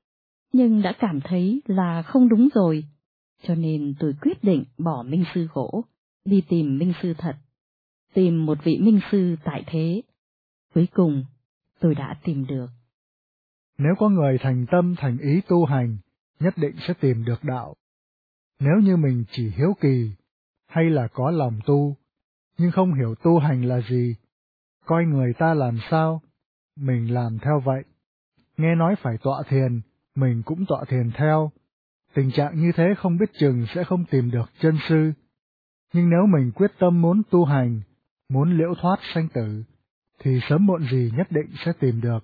nhưng 0.53 0.81
đã 0.81 0.93
cảm 0.99 1.19
thấy 1.23 1.61
là 1.65 2.01
không 2.01 2.29
đúng 2.29 2.49
rồi, 2.53 2.83
cho 3.43 3.55
nên 3.55 3.93
tôi 3.99 4.13
quyết 4.21 4.43
định 4.43 4.63
bỏ 4.77 5.03
minh 5.03 5.23
sư 5.33 5.47
gỗ, 5.53 5.83
đi 6.25 6.43
tìm 6.49 6.77
minh 6.77 6.93
sư 7.01 7.13
thật, 7.17 7.35
tìm 8.13 8.45
một 8.45 8.57
vị 8.63 8.79
minh 8.81 8.99
sư 9.11 9.35
tại 9.43 9.63
thế. 9.67 10.01
Cuối 10.73 10.87
cùng, 10.93 11.25
tôi 11.79 11.95
đã 11.95 12.19
tìm 12.23 12.45
được. 12.45 12.67
Nếu 13.77 13.93
có 13.99 14.09
người 14.09 14.37
thành 14.41 14.65
tâm 14.71 14.95
thành 14.97 15.17
ý 15.17 15.41
tu 15.47 15.65
hành, 15.65 15.97
nhất 16.39 16.53
định 16.57 16.75
sẽ 16.87 16.93
tìm 16.99 17.25
được 17.25 17.43
đạo. 17.43 17.75
Nếu 18.59 18.75
như 18.83 18.97
mình 18.97 19.23
chỉ 19.31 19.49
hiếu 19.49 19.73
kỳ, 19.81 20.11
hay 20.67 20.89
là 20.89 21.07
có 21.07 21.31
lòng 21.31 21.59
tu, 21.65 21.97
nhưng 22.57 22.71
không 22.71 22.93
hiểu 22.93 23.15
tu 23.15 23.39
hành 23.39 23.65
là 23.65 23.81
gì, 23.89 24.15
coi 24.85 25.05
người 25.05 25.33
ta 25.33 25.53
làm 25.53 25.77
sao, 25.89 26.21
mình 26.77 27.13
làm 27.13 27.39
theo 27.39 27.59
vậy. 27.59 27.83
Nghe 28.57 28.75
nói 28.75 28.95
phải 29.01 29.17
tọa 29.23 29.43
thiền, 29.47 29.81
mình 30.15 30.41
cũng 30.45 30.65
tọa 30.67 30.85
thiền 30.87 31.11
theo. 31.11 31.51
Tình 32.13 32.31
trạng 32.31 32.61
như 32.61 32.71
thế 32.75 32.83
không 32.97 33.17
biết 33.17 33.29
chừng 33.39 33.65
sẽ 33.75 33.83
không 33.83 34.05
tìm 34.05 34.31
được 34.31 34.51
chân 34.59 34.77
sư. 34.89 35.11
Nhưng 35.93 36.09
nếu 36.09 36.25
mình 36.25 36.51
quyết 36.55 36.71
tâm 36.79 37.01
muốn 37.01 37.21
tu 37.29 37.45
hành, 37.45 37.81
muốn 38.29 38.57
liễu 38.57 38.73
thoát 38.81 38.99
sanh 39.13 39.27
tử, 39.33 39.63
thì 40.19 40.39
sớm 40.49 40.65
muộn 40.65 40.83
gì 40.91 41.11
nhất 41.17 41.27
định 41.31 41.47
sẽ 41.65 41.71
tìm 41.79 42.01
được. 42.01 42.19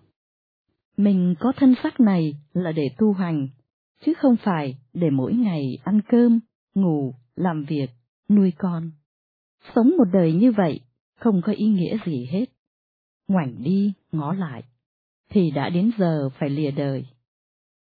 Mình 0.97 1.35
có 1.39 1.53
thân 1.57 1.75
xác 1.83 1.99
này 1.99 2.33
là 2.53 2.71
để 2.71 2.89
tu 2.97 3.13
hành, 3.13 3.47
chứ 4.05 4.13
không 4.17 4.35
phải 4.43 4.77
để 4.93 5.09
mỗi 5.09 5.33
ngày 5.33 5.77
ăn 5.83 6.01
cơm, 6.09 6.39
ngủ, 6.75 7.13
làm 7.35 7.63
việc, 7.63 7.87
nuôi 8.29 8.53
con. 8.57 8.91
Sống 9.75 9.93
một 9.97 10.05
đời 10.13 10.33
như 10.33 10.51
vậy 10.51 10.79
không 11.19 11.41
có 11.41 11.53
ý 11.53 11.65
nghĩa 11.65 11.97
gì 12.05 12.25
hết. 12.31 12.45
Ngoảnh 13.27 13.63
đi, 13.63 13.93
ngó 14.11 14.33
lại, 14.33 14.63
thì 15.29 15.51
đã 15.51 15.69
đến 15.69 15.91
giờ 15.97 16.29
phải 16.39 16.49
lìa 16.49 16.71
đời. 16.71 17.05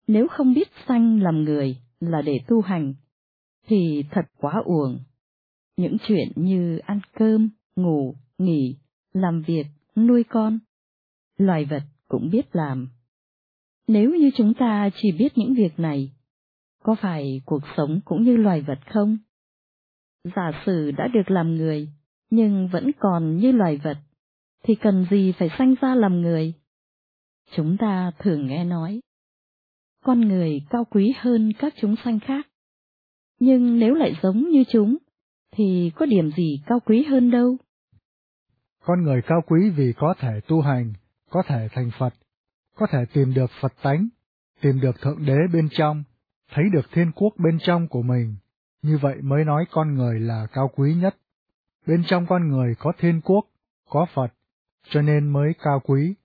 Nếu 0.08 0.28
không 0.28 0.54
biết 0.54 0.68
sanh 0.88 1.22
làm 1.22 1.44
người 1.44 1.78
là 2.00 2.22
để 2.22 2.40
tu 2.48 2.62
hành, 2.62 2.94
thì 3.68 4.04
thật 4.12 4.26
quá 4.38 4.62
uổng. 4.66 5.00
Những 5.78 5.98
chuyện 6.08 6.32
như 6.36 6.78
ăn 6.78 7.00
cơm, 7.14 7.50
ngủ, 7.76 8.16
nghỉ, 8.38 8.76
làm 9.14 9.42
việc, 9.42 9.66
nuôi 9.96 10.24
con, 10.24 10.60
loài 11.38 11.66
vật 11.66 11.84
cũng 12.08 12.30
biết 12.30 12.56
làm. 12.56 12.90
Nếu 13.88 14.16
như 14.16 14.32
chúng 14.38 14.54
ta 14.54 14.90
chỉ 15.02 15.12
biết 15.12 15.38
những 15.38 15.54
việc 15.54 15.80
này, 15.80 16.12
có 16.84 16.96
phải 17.02 17.42
cuộc 17.46 17.62
sống 17.78 18.00
cũng 18.06 18.24
như 18.24 18.38
loài 18.38 18.62
vật 18.62 18.80
không? 18.94 19.18
Giả 20.36 20.52
sử 20.66 20.92
đã 20.92 21.08
được 21.08 21.32
làm 21.32 21.56
người, 21.56 21.90
nhưng 22.30 22.68
vẫn 22.68 22.92
còn 23.00 23.38
như 23.38 23.52
loài 23.52 23.78
vật, 23.84 23.98
thì 24.64 24.76
cần 24.76 25.06
gì 25.12 25.34
phải 25.40 25.50
sanh 25.58 25.76
ra 25.82 25.96
làm 25.96 26.22
người? 26.22 26.54
Chúng 27.52 27.78
ta 27.78 28.12
thường 28.20 28.48
nghe 28.48 28.64
nói, 28.64 29.02
con 30.04 30.22
người 30.22 30.62
cao 30.70 30.86
quý 30.90 31.14
hơn 31.18 31.52
các 31.60 31.74
chúng 31.82 31.96
sanh 32.04 32.20
khác. 32.20 32.48
Nhưng 33.40 33.80
nếu 33.80 33.94
lại 33.94 34.14
giống 34.24 34.50
như 34.50 34.64
chúng, 34.70 34.98
thì 35.52 35.92
có 35.96 36.06
điểm 36.06 36.32
gì 36.38 36.62
cao 36.66 36.80
quý 36.80 37.04
hơn 37.04 37.32
đâu? 37.32 37.58
Con 38.84 39.04
người 39.04 39.22
cao 39.22 39.42
quý 39.48 39.70
vì 39.70 39.94
có 39.98 40.14
thể 40.20 40.40
tu 40.48 40.62
hành, 40.62 40.94
có 41.30 41.44
thể 41.48 41.68
thành 41.72 41.92
Phật, 42.00 42.14
có 42.76 42.88
thể 42.92 43.00
tìm 43.14 43.34
được 43.34 43.50
Phật 43.62 43.74
tánh, 43.82 44.08
tìm 44.62 44.80
được 44.82 45.02
Thượng 45.02 45.26
Đế 45.26 45.38
bên 45.54 45.68
trong, 45.72 46.04
thấy 46.52 46.66
được 46.74 46.92
thiên 46.92 47.12
quốc 47.16 47.34
bên 47.38 47.58
trong 47.60 47.88
của 47.88 48.02
mình, 48.02 48.36
như 48.86 48.98
vậy 49.02 49.22
mới 49.22 49.46
nói 49.46 49.66
con 49.72 49.96
người 49.96 50.20
là 50.20 50.48
cao 50.54 50.72
quý 50.76 50.96
nhất. 50.96 51.18
Bên 51.88 52.04
trong 52.08 52.26
con 52.28 52.48
người 52.50 52.76
có 52.80 52.92
thiên 52.98 53.22
quốc, 53.22 53.46
có 53.90 54.06
Phật, 54.14 54.34
cho 54.90 55.02
nên 55.02 55.34
mới 55.34 55.54
cao 55.60 55.80
quý. 55.84 56.16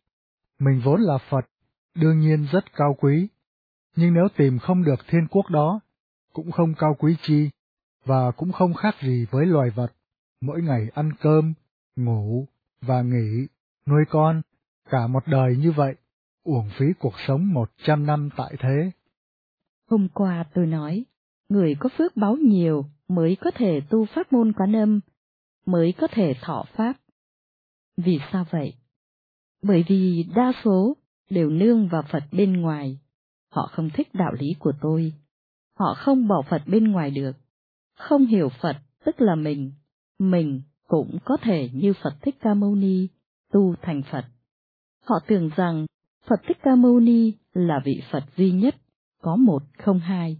Mình 0.58 0.80
vốn 0.84 1.00
là 1.00 1.18
Phật, 1.30 1.46
đương 1.94 2.18
nhiên 2.18 2.46
rất 2.52 2.64
cao 2.72 2.96
quý, 3.00 3.28
nhưng 3.96 4.14
nếu 4.14 4.28
tìm 4.36 4.58
không 4.58 4.84
được 4.84 5.00
thiên 5.08 5.26
quốc 5.30 5.50
đó, 5.50 5.80
cũng 6.32 6.50
không 6.50 6.74
cao 6.78 6.96
quý 6.98 7.16
chi, 7.22 7.50
và 8.04 8.30
cũng 8.30 8.52
không 8.52 8.74
khác 8.74 8.94
gì 9.02 9.26
với 9.30 9.46
loài 9.46 9.70
vật, 9.70 9.92
mỗi 10.40 10.62
ngày 10.62 10.88
ăn 10.94 11.12
cơm, 11.20 11.52
ngủ 11.96 12.46
và 12.80 13.02
nghỉ, 13.02 13.46
nuôi 13.86 14.04
con, 14.10 14.42
cả 14.90 15.06
một 15.06 15.22
đời 15.26 15.56
như 15.56 15.72
vậy, 15.72 15.94
uổng 16.44 16.70
phí 16.78 16.86
cuộc 16.98 17.14
sống 17.26 17.52
một 17.52 17.70
trăm 17.84 18.06
năm 18.06 18.28
tại 18.36 18.54
thế. 18.58 18.90
Hôm 19.90 20.08
qua 20.14 20.44
tôi 20.54 20.66
nói, 20.66 21.04
người 21.50 21.74
có 21.80 21.88
phước 21.98 22.16
báo 22.16 22.36
nhiều 22.36 22.84
mới 23.08 23.36
có 23.40 23.50
thể 23.54 23.80
tu 23.90 24.04
pháp 24.04 24.32
môn 24.32 24.52
quán 24.52 24.76
âm, 24.76 25.00
mới 25.66 25.92
có 25.92 26.06
thể 26.10 26.34
thọ 26.42 26.64
pháp. 26.76 26.92
Vì 27.96 28.18
sao 28.32 28.46
vậy? 28.50 28.74
Bởi 29.62 29.84
vì 29.88 30.24
đa 30.34 30.52
số 30.64 30.96
đều 31.30 31.50
nương 31.50 31.88
vào 31.88 32.02
Phật 32.02 32.24
bên 32.32 32.60
ngoài, 32.60 32.98
họ 33.52 33.70
không 33.72 33.90
thích 33.94 34.08
đạo 34.12 34.32
lý 34.32 34.54
của 34.58 34.72
tôi, 34.80 35.12
họ 35.78 35.94
không 35.94 36.28
bỏ 36.28 36.42
Phật 36.50 36.62
bên 36.66 36.92
ngoài 36.92 37.10
được, 37.10 37.32
không 37.96 38.26
hiểu 38.26 38.48
Phật 38.60 38.76
tức 39.04 39.20
là 39.20 39.34
mình, 39.34 39.72
mình 40.18 40.62
cũng 40.88 41.18
có 41.24 41.36
thể 41.42 41.70
như 41.72 41.92
Phật 42.02 42.14
Thích 42.22 42.36
Ca 42.40 42.54
Mâu 42.54 42.74
Ni 42.74 43.08
tu 43.52 43.74
thành 43.82 44.02
Phật. 44.10 44.24
Họ 45.04 45.18
tưởng 45.26 45.50
rằng 45.56 45.86
Phật 46.28 46.40
Thích 46.48 46.58
Ca 46.62 46.74
Mâu 46.74 47.00
Ni 47.00 47.32
là 47.52 47.80
vị 47.84 48.02
Phật 48.10 48.24
duy 48.36 48.52
nhất, 48.52 48.76
có 49.22 49.36
một 49.36 49.62
không 49.78 49.98
hai. 49.98 50.38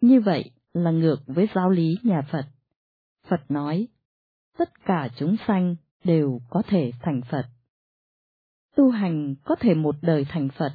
Như 0.00 0.20
vậy 0.20 0.50
là 0.72 0.90
ngược 0.90 1.16
với 1.26 1.48
giáo 1.54 1.70
lý 1.70 1.98
nhà 2.02 2.22
Phật. 2.32 2.46
Phật 3.28 3.50
nói, 3.50 3.88
tất 4.58 4.84
cả 4.84 5.08
chúng 5.16 5.36
sanh 5.46 5.76
đều 6.04 6.40
có 6.50 6.62
thể 6.66 6.92
thành 7.00 7.20
Phật. 7.30 7.46
Tu 8.76 8.90
hành 8.90 9.34
có 9.44 9.56
thể 9.60 9.74
một 9.74 9.94
đời 10.02 10.26
thành 10.28 10.48
Phật, 10.58 10.72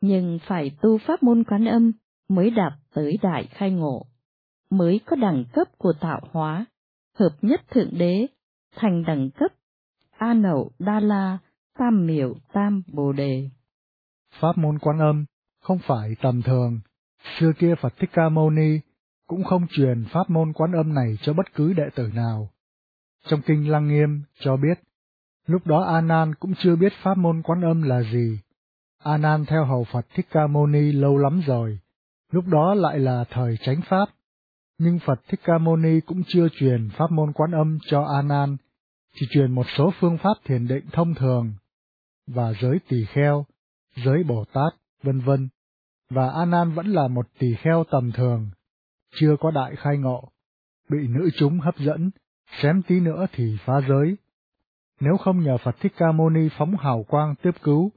nhưng 0.00 0.38
phải 0.46 0.70
tu 0.80 0.98
pháp 0.98 1.22
môn 1.22 1.44
quán 1.44 1.64
âm 1.64 1.92
mới 2.28 2.50
đạt 2.50 2.72
tới 2.94 3.18
đại 3.22 3.46
khai 3.50 3.70
ngộ, 3.70 4.06
mới 4.70 5.00
có 5.06 5.16
đẳng 5.16 5.44
cấp 5.52 5.68
của 5.78 5.92
tạo 6.00 6.20
hóa, 6.32 6.64
hợp 7.14 7.30
nhất 7.42 7.60
thượng 7.70 7.98
đế, 7.98 8.26
thành 8.76 9.04
đẳng 9.06 9.30
cấp 9.30 9.52
A 10.18 10.34
Nậu 10.34 10.70
Đa 10.78 11.00
La, 11.00 11.38
Tam 11.78 12.06
Miệu 12.06 12.34
Tam 12.52 12.82
Bồ 12.92 13.12
Đề. 13.12 13.50
Pháp 14.40 14.58
môn 14.58 14.78
quán 14.78 14.98
âm 14.98 15.24
không 15.60 15.78
phải 15.86 16.16
tầm 16.22 16.42
thường, 16.42 16.80
xưa 17.38 17.52
kia 17.58 17.74
Phật 17.80 17.94
Thích 17.98 18.10
Ca 18.12 18.28
Mâu 18.28 18.50
Ni 18.50 18.80
cũng 19.26 19.44
không 19.44 19.66
truyền 19.70 20.04
pháp 20.12 20.30
môn 20.30 20.52
quán 20.52 20.72
âm 20.72 20.94
này 20.94 21.18
cho 21.22 21.32
bất 21.32 21.54
cứ 21.54 21.72
đệ 21.72 21.84
tử 21.94 22.10
nào. 22.14 22.50
Trong 23.26 23.40
kinh 23.46 23.70
Lăng 23.70 23.88
Nghiêm 23.88 24.22
cho 24.40 24.56
biết, 24.56 24.80
lúc 25.46 25.66
đó 25.66 25.84
A 25.84 26.00
Nan 26.00 26.34
cũng 26.34 26.54
chưa 26.58 26.76
biết 26.76 26.92
pháp 27.02 27.18
môn 27.18 27.42
quán 27.42 27.60
âm 27.60 27.82
là 27.82 28.02
gì. 28.02 28.40
A 28.98 29.16
Nan 29.16 29.44
theo 29.46 29.64
hầu 29.64 29.84
Phật 29.84 30.06
Thích 30.14 30.26
Ca 30.30 30.46
Mâu 30.46 30.66
Ni 30.66 30.92
lâu 30.92 31.18
lắm 31.18 31.42
rồi, 31.46 31.78
lúc 32.32 32.44
đó 32.46 32.74
lại 32.74 32.98
là 32.98 33.24
thời 33.30 33.56
chánh 33.56 33.80
pháp, 33.88 34.08
nhưng 34.78 34.98
Phật 34.98 35.20
Thích 35.28 35.40
Ca 35.44 35.58
Mâu 35.58 35.76
Ni 35.76 36.00
cũng 36.00 36.22
chưa 36.26 36.48
truyền 36.48 36.88
pháp 36.96 37.10
môn 37.10 37.32
quán 37.32 37.50
âm 37.50 37.78
cho 37.86 38.02
A 38.02 38.22
Nan, 38.22 38.56
chỉ 39.14 39.26
truyền 39.30 39.52
một 39.52 39.66
số 39.76 39.92
phương 40.00 40.18
pháp 40.18 40.34
thiền 40.44 40.66
định 40.66 40.84
thông 40.92 41.14
thường 41.14 41.52
và 42.26 42.52
giới 42.60 42.78
tỳ 42.88 43.04
kheo, 43.04 43.46
giới 44.04 44.24
Bồ 44.24 44.44
Tát, 44.52 44.72
vân 45.02 45.20
vân. 45.20 45.48
Và 46.10 46.30
A 46.30 46.44
Nan 46.44 46.74
vẫn 46.74 46.86
là 46.86 47.08
một 47.08 47.26
tỳ 47.38 47.54
kheo 47.54 47.84
tầm 47.90 48.12
thường, 48.12 48.50
chưa 49.20 49.36
có 49.40 49.50
đại 49.50 49.76
khai 49.76 49.98
ngộ, 49.98 50.28
bị 50.88 51.08
nữ 51.08 51.30
chúng 51.38 51.60
hấp 51.60 51.76
dẫn, 51.78 52.10
xém 52.62 52.82
tí 52.82 53.00
nữa 53.00 53.26
thì 53.32 53.56
phá 53.64 53.80
giới. 53.88 54.16
Nếu 55.00 55.16
không 55.16 55.44
nhờ 55.44 55.56
Phật 55.58 55.76
Thích 55.80 55.92
Ca 55.96 56.12
Mâu 56.12 56.30
Ni 56.30 56.48
phóng 56.58 56.76
hào 56.76 57.02
quang 57.02 57.34
tiếp 57.42 57.50
cứu, 57.62 57.90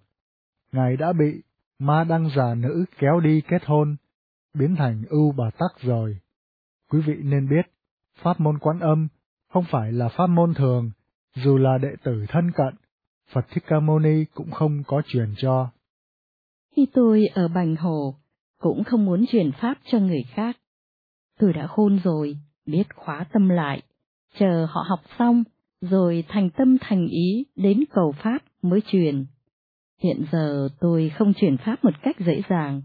Ngài 0.71 0.97
đã 0.97 1.13
bị 1.13 1.41
ma 1.79 2.03
đăng 2.03 2.29
già 2.35 2.55
nữ 2.55 2.85
kéo 2.97 3.19
đi 3.19 3.41
kết 3.47 3.65
hôn, 3.65 3.95
biến 4.53 4.75
thành 4.75 5.03
ưu 5.09 5.31
bà 5.31 5.49
tắc 5.49 5.81
rồi. 5.81 6.19
Quý 6.91 7.01
vị 7.01 7.15
nên 7.23 7.49
biết, 7.49 7.71
pháp 8.21 8.39
môn 8.39 8.59
quán 8.59 8.79
âm 8.79 9.07
không 9.53 9.65
phải 9.71 9.91
là 9.91 10.09
pháp 10.09 10.27
môn 10.27 10.53
thường, 10.53 10.91
dù 11.35 11.57
là 11.57 11.77
đệ 11.77 11.95
tử 12.03 12.25
thân 12.27 12.51
cận, 12.51 12.75
Phật 13.33 13.45
Thích 13.49 13.63
Ca 13.67 13.79
Mâu 13.79 13.99
Ni 13.99 14.25
cũng 14.33 14.51
không 14.51 14.83
có 14.87 15.01
truyền 15.07 15.33
cho. 15.37 15.69
Khi 16.79 16.87
tôi 16.93 17.27
ở 17.27 17.47
Bành 17.47 17.75
Hồ, 17.75 18.15
cũng 18.61 18.83
không 18.83 19.05
muốn 19.05 19.25
truyền 19.31 19.51
pháp 19.51 19.77
cho 19.91 19.99
người 19.99 20.23
khác. 20.33 20.57
Tôi 21.39 21.53
đã 21.53 21.67
khôn 21.67 21.99
rồi, 22.03 22.37
biết 22.65 22.83
khóa 22.95 23.25
tâm 23.33 23.49
lại, 23.49 23.81
chờ 24.37 24.67
họ 24.69 24.85
học 24.87 24.99
xong, 25.19 25.43
rồi 25.81 26.23
thành 26.27 26.49
tâm 26.49 26.77
thành 26.81 27.07
ý 27.07 27.45
đến 27.55 27.83
cầu 27.91 28.13
pháp 28.23 28.39
mới 28.61 28.81
truyền. 28.87 29.25
Hiện 30.01 30.25
giờ 30.31 30.69
tôi 30.79 31.11
không 31.15 31.33
truyền 31.33 31.57
pháp 31.57 31.83
một 31.83 31.93
cách 32.03 32.15
dễ 32.19 32.41
dàng. 32.49 32.81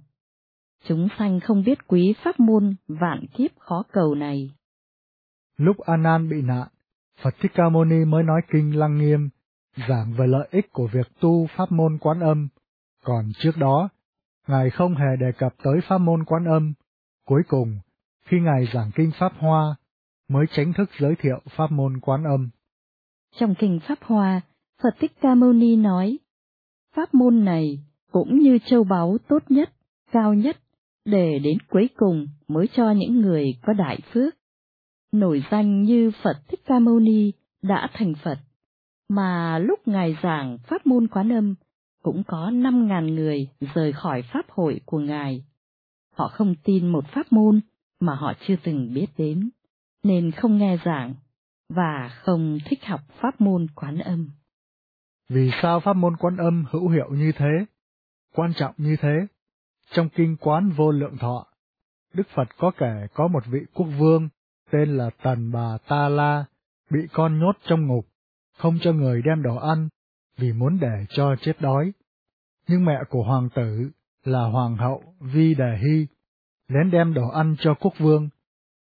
Chúng 0.85 1.09
sanh 1.19 1.41
không 1.41 1.65
biết 1.65 1.79
quý 1.87 2.15
pháp 2.25 2.41
môn 2.41 2.75
vạn 2.89 3.27
kiếp 3.35 3.51
khó 3.59 3.83
cầu 3.93 4.15
này. 4.15 4.51
Lúc 5.57 5.79
Anan 5.79 6.29
bị 6.29 6.43
nạn, 6.43 6.69
Phật 7.23 7.35
Thích 7.41 7.53
Ca 7.55 7.69
Mâu 7.69 7.85
Ni 7.85 8.05
mới 8.05 8.23
nói 8.23 8.41
kinh 8.53 8.79
Lăng 8.79 8.99
Nghiêm, 8.99 9.29
giảng 9.89 10.13
về 10.19 10.27
lợi 10.27 10.49
ích 10.51 10.73
của 10.73 10.89
việc 10.93 11.07
tu 11.21 11.47
pháp 11.57 11.73
môn 11.73 11.99
quán 11.99 12.21
âm, 12.21 12.49
còn 13.05 13.33
trước 13.39 13.57
đó, 13.57 13.89
Ngài 14.47 14.71
không 14.71 14.95
hề 14.95 15.17
đề 15.21 15.33
cập 15.39 15.55
tới 15.65 15.81
pháp 15.89 15.99
môn 15.99 16.25
quán 16.25 16.45
âm. 16.45 16.75
Cuối 17.27 17.43
cùng, 17.49 17.79
khi 18.27 18.37
Ngài 18.41 18.69
giảng 18.75 18.91
kinh 18.95 19.11
Pháp 19.19 19.33
Hoa, 19.39 19.77
mới 20.29 20.47
chính 20.57 20.73
thức 20.73 20.91
giới 20.99 21.15
thiệu 21.19 21.41
pháp 21.57 21.71
môn 21.71 22.01
quán 22.01 22.25
âm. 22.25 22.51
Trong 23.37 23.55
kinh 23.59 23.81
Pháp 23.89 23.99
Hoa, 24.03 24.41
Phật 24.83 24.95
Thích 25.01 25.13
Ca 25.21 25.35
Mâu 25.35 25.53
Ni 25.53 25.77
nói, 25.77 26.19
pháp 26.95 27.15
môn 27.15 27.45
này 27.45 27.79
cũng 28.13 28.39
như 28.39 28.59
châu 28.67 28.85
báu 28.85 29.17
tốt 29.29 29.43
nhất, 29.49 29.73
cao 30.13 30.35
nhất, 30.35 30.57
để 31.05 31.39
đến 31.39 31.59
cuối 31.71 31.89
cùng 31.97 32.27
mới 32.49 32.69
cho 32.77 32.91
những 32.91 33.21
người 33.21 33.55
có 33.63 33.73
đại 33.73 33.99
phước. 34.13 34.35
Nổi 35.13 35.43
danh 35.51 35.83
như 35.83 36.11
Phật 36.23 36.37
Thích 36.49 36.61
Ca 36.67 36.79
Mâu 36.79 37.01
Ni 37.01 37.33
đã 37.63 37.91
thành 37.93 38.15
Phật, 38.25 38.39
mà 39.09 39.59
lúc 39.59 39.89
Ngài 39.89 40.17
giảng 40.23 40.59
pháp 40.59 40.87
môn 40.87 41.09
quán 41.09 41.33
âm, 41.33 41.55
cũng 42.05 42.23
có 42.27 42.51
năm 42.51 42.89
ngàn 42.89 43.15
người 43.15 43.49
rời 43.75 43.93
khỏi 43.93 44.23
pháp 44.23 44.51
hội 44.51 44.81
của 44.85 44.99
Ngài. 44.99 45.45
Họ 46.15 46.29
không 46.29 46.55
tin 46.65 46.89
một 46.89 47.05
pháp 47.09 47.33
môn 47.33 47.61
mà 48.01 48.15
họ 48.15 48.33
chưa 48.47 48.55
từng 48.63 48.95
biết 48.95 49.07
đến, 49.19 49.51
nên 50.03 50.31
không 50.31 50.59
nghe 50.59 50.79
giảng, 50.85 51.15
và 51.69 52.11
không 52.23 52.59
thích 52.67 52.85
học 52.85 53.01
pháp 53.21 53.41
môn 53.41 53.67
quán 53.75 53.99
âm. 53.99 54.31
Vì 55.29 55.51
sao 55.63 55.81
pháp 55.81 55.93
môn 55.93 56.17
quán 56.17 56.37
âm 56.37 56.65
hữu 56.71 56.89
hiệu 56.89 57.11
như 57.11 57.33
thế, 57.37 57.65
quan 58.35 58.53
trọng 58.55 58.75
như 58.77 58.97
thế? 59.01 59.27
Trong 59.91 60.09
kinh 60.09 60.37
quán 60.41 60.71
vô 60.71 60.91
lượng 60.91 61.17
thọ, 61.17 61.47
Đức 62.15 62.29
Phật 62.35 62.49
có 62.59 62.71
kể 62.79 63.07
có 63.15 63.29
một 63.29 63.47
vị 63.47 63.61
quốc 63.75 63.87
vương 63.99 64.29
tên 64.71 64.97
là 64.97 65.11
Tần 65.23 65.53
Bà 65.53 65.79
Ta 65.89 66.09
La 66.09 66.45
bị 66.91 67.01
con 67.13 67.41
nhốt 67.41 67.57
trong 67.65 67.87
ngục, 67.87 68.07
không 68.59 68.79
cho 68.83 68.93
người 68.93 69.23
đem 69.23 69.43
đồ 69.43 69.57
ăn 69.57 69.89
vì 70.37 70.53
muốn 70.53 70.79
để 70.81 71.07
cho 71.09 71.37
chết 71.41 71.61
đói. 71.61 71.93
Nhưng 72.69 72.85
mẹ 72.85 72.99
của 73.11 73.23
hoàng 73.23 73.49
tử 73.55 73.91
là 74.25 74.45
hoàng 74.45 74.77
hậu 74.77 75.03
Vi 75.21 75.55
Đề 75.55 75.79
Hy, 75.83 76.07
lén 76.69 76.91
đem 76.91 77.15
đồ 77.15 77.29
ăn 77.29 77.57
cho 77.59 77.75
quốc 77.75 77.95
vương. 77.99 78.29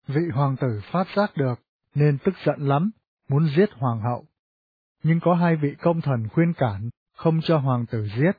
Vị 0.07 0.21
hoàng 0.33 0.55
tử 0.57 0.81
phát 0.91 1.07
giác 1.15 1.31
được, 1.37 1.59
nên 1.95 2.17
tức 2.25 2.35
giận 2.45 2.59
lắm, 2.59 2.91
muốn 3.29 3.47
giết 3.57 3.69
hoàng 3.73 4.01
hậu. 4.01 4.25
Nhưng 5.03 5.19
có 5.19 5.35
hai 5.35 5.55
vị 5.55 5.75
công 5.81 6.01
thần 6.01 6.27
khuyên 6.29 6.53
cản, 6.53 6.89
không 7.15 7.39
cho 7.43 7.57
hoàng 7.57 7.85
tử 7.85 8.07
giết. 8.17 8.31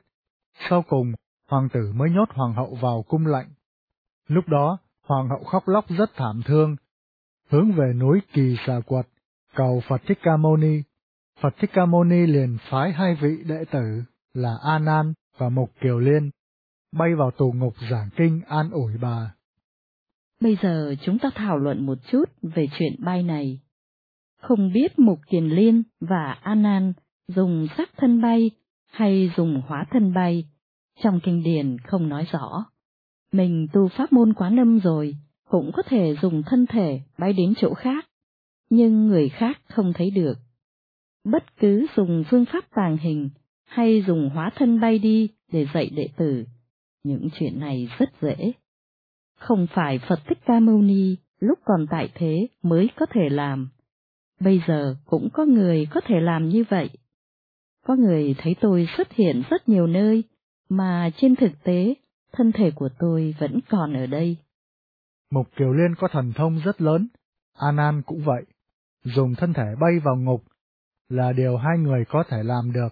Sau 0.69 0.81
cùng, 0.81 1.13
hoàng 1.47 1.69
tử 1.69 1.91
mới 1.95 2.09
nhốt 2.09 2.29
hoàng 2.31 2.53
hậu 2.53 2.75
vào 2.81 3.03
cung 3.07 3.25
lạnh. 3.25 3.49
Lúc 4.27 4.47
đó, 4.47 4.77
hoàng 5.05 5.29
hậu 5.29 5.43
khóc 5.43 5.67
lóc 5.67 5.85
rất 5.89 6.11
thảm 6.15 6.41
thương, 6.45 6.75
hướng 7.49 7.71
về 7.71 7.93
núi 7.93 8.21
Kỳ 8.33 8.55
Xà 8.65 8.79
Quật, 8.85 9.07
cầu 9.55 9.81
Phật 9.87 10.01
Thích 10.07 10.19
Ca 10.21 10.37
Mâu 10.37 10.57
Ni. 10.57 10.81
Phật 11.41 11.57
Thích 11.57 11.69
Ca 11.73 11.85
Mâu 11.85 12.03
Ni 12.03 12.25
liền 12.25 12.57
phái 12.69 12.91
hai 12.91 13.15
vị 13.21 13.37
đệ 13.45 13.65
tử 13.71 14.03
là 14.33 14.57
A 14.63 14.79
Nan 14.79 15.13
và 15.37 15.49
Mục 15.49 15.71
Kiều 15.81 15.99
Liên 15.99 16.29
bay 16.91 17.15
vào 17.15 17.31
tù 17.31 17.51
ngục 17.51 17.73
giảng 17.91 18.09
kinh 18.17 18.41
an 18.47 18.69
ủi 18.71 18.97
bà. 19.01 19.35
Bây 20.41 20.57
giờ 20.61 20.95
chúng 21.01 21.19
ta 21.19 21.29
thảo 21.35 21.57
luận 21.57 21.85
một 21.85 21.97
chút 22.11 22.29
về 22.41 22.67
chuyện 22.79 22.95
bay 22.99 23.23
này. 23.23 23.59
Không 24.41 24.71
biết 24.73 24.99
Mục 24.99 25.19
Kiền 25.27 25.45
Liên 25.45 25.83
và 25.99 26.37
a 26.41 26.55
nan 26.55 26.93
dùng 27.27 27.67
sắc 27.77 27.89
thân 27.97 28.21
bay 28.21 28.51
hay 28.91 29.31
dùng 29.37 29.61
hóa 29.67 29.85
thân 29.91 30.13
bay, 30.13 30.45
trong 31.03 31.19
kinh 31.23 31.43
điển 31.43 31.77
không 31.77 32.09
nói 32.09 32.27
rõ. 32.31 32.65
Mình 33.31 33.67
tu 33.73 33.87
pháp 33.87 34.13
môn 34.13 34.33
quán 34.33 34.59
âm 34.59 34.79
rồi, 34.79 35.15
cũng 35.49 35.71
có 35.73 35.83
thể 35.83 36.15
dùng 36.21 36.43
thân 36.45 36.65
thể 36.69 37.01
bay 37.17 37.33
đến 37.33 37.53
chỗ 37.57 37.73
khác, 37.73 38.07
nhưng 38.69 39.07
người 39.07 39.29
khác 39.29 39.61
không 39.69 39.93
thấy 39.93 40.11
được. 40.11 40.37
Bất 41.23 41.57
cứ 41.57 41.87
dùng 41.95 42.23
phương 42.29 42.45
pháp 42.45 42.65
tàng 42.75 42.97
hình 42.97 43.29
hay 43.65 44.03
dùng 44.07 44.29
hóa 44.29 44.51
thân 44.55 44.79
bay 44.79 44.99
đi 44.99 45.29
để 45.51 45.67
dạy 45.73 45.89
đệ 45.95 46.07
tử, 46.17 46.45
những 47.03 47.29
chuyện 47.33 47.59
này 47.59 47.89
rất 47.99 48.09
dễ. 48.21 48.51
Không 49.37 49.67
phải 49.73 49.99
Phật 50.09 50.19
Thích 50.27 50.37
Ca 50.45 50.59
Mâu 50.59 50.81
Ni 50.81 51.15
lúc 51.39 51.59
còn 51.65 51.85
tại 51.89 52.11
thế 52.15 52.47
mới 52.63 52.89
có 52.95 53.05
thể 53.05 53.29
làm. 53.29 53.69
Bây 54.39 54.61
giờ 54.67 54.95
cũng 55.05 55.29
có 55.33 55.45
người 55.45 55.87
có 55.91 56.01
thể 56.05 56.15
làm 56.19 56.49
như 56.49 56.63
vậy. 56.69 56.89
Có 57.85 57.95
người 57.95 58.35
thấy 58.37 58.55
tôi 58.61 58.87
xuất 58.97 59.11
hiện 59.11 59.43
rất 59.49 59.69
nhiều 59.69 59.87
nơi, 59.87 60.23
mà 60.69 61.09
trên 61.17 61.35
thực 61.35 61.51
tế, 61.63 61.93
thân 62.31 62.51
thể 62.51 62.71
của 62.71 62.89
tôi 62.99 63.35
vẫn 63.39 63.59
còn 63.69 63.93
ở 63.93 64.05
đây. 64.05 64.37
Mục 65.31 65.47
Kiều 65.55 65.73
Liên 65.73 65.95
có 65.97 66.07
thần 66.11 66.33
thông 66.35 66.59
rất 66.65 66.81
lớn, 66.81 67.07
Anan 67.57 68.01
cũng 68.05 68.21
vậy. 68.25 68.45
Dùng 69.03 69.35
thân 69.35 69.53
thể 69.53 69.75
bay 69.81 69.99
vào 70.03 70.15
ngục 70.15 70.43
là 71.11 71.33
điều 71.33 71.57
hai 71.57 71.77
người 71.77 72.05
có 72.05 72.23
thể 72.29 72.43
làm 72.43 72.71
được. 72.73 72.89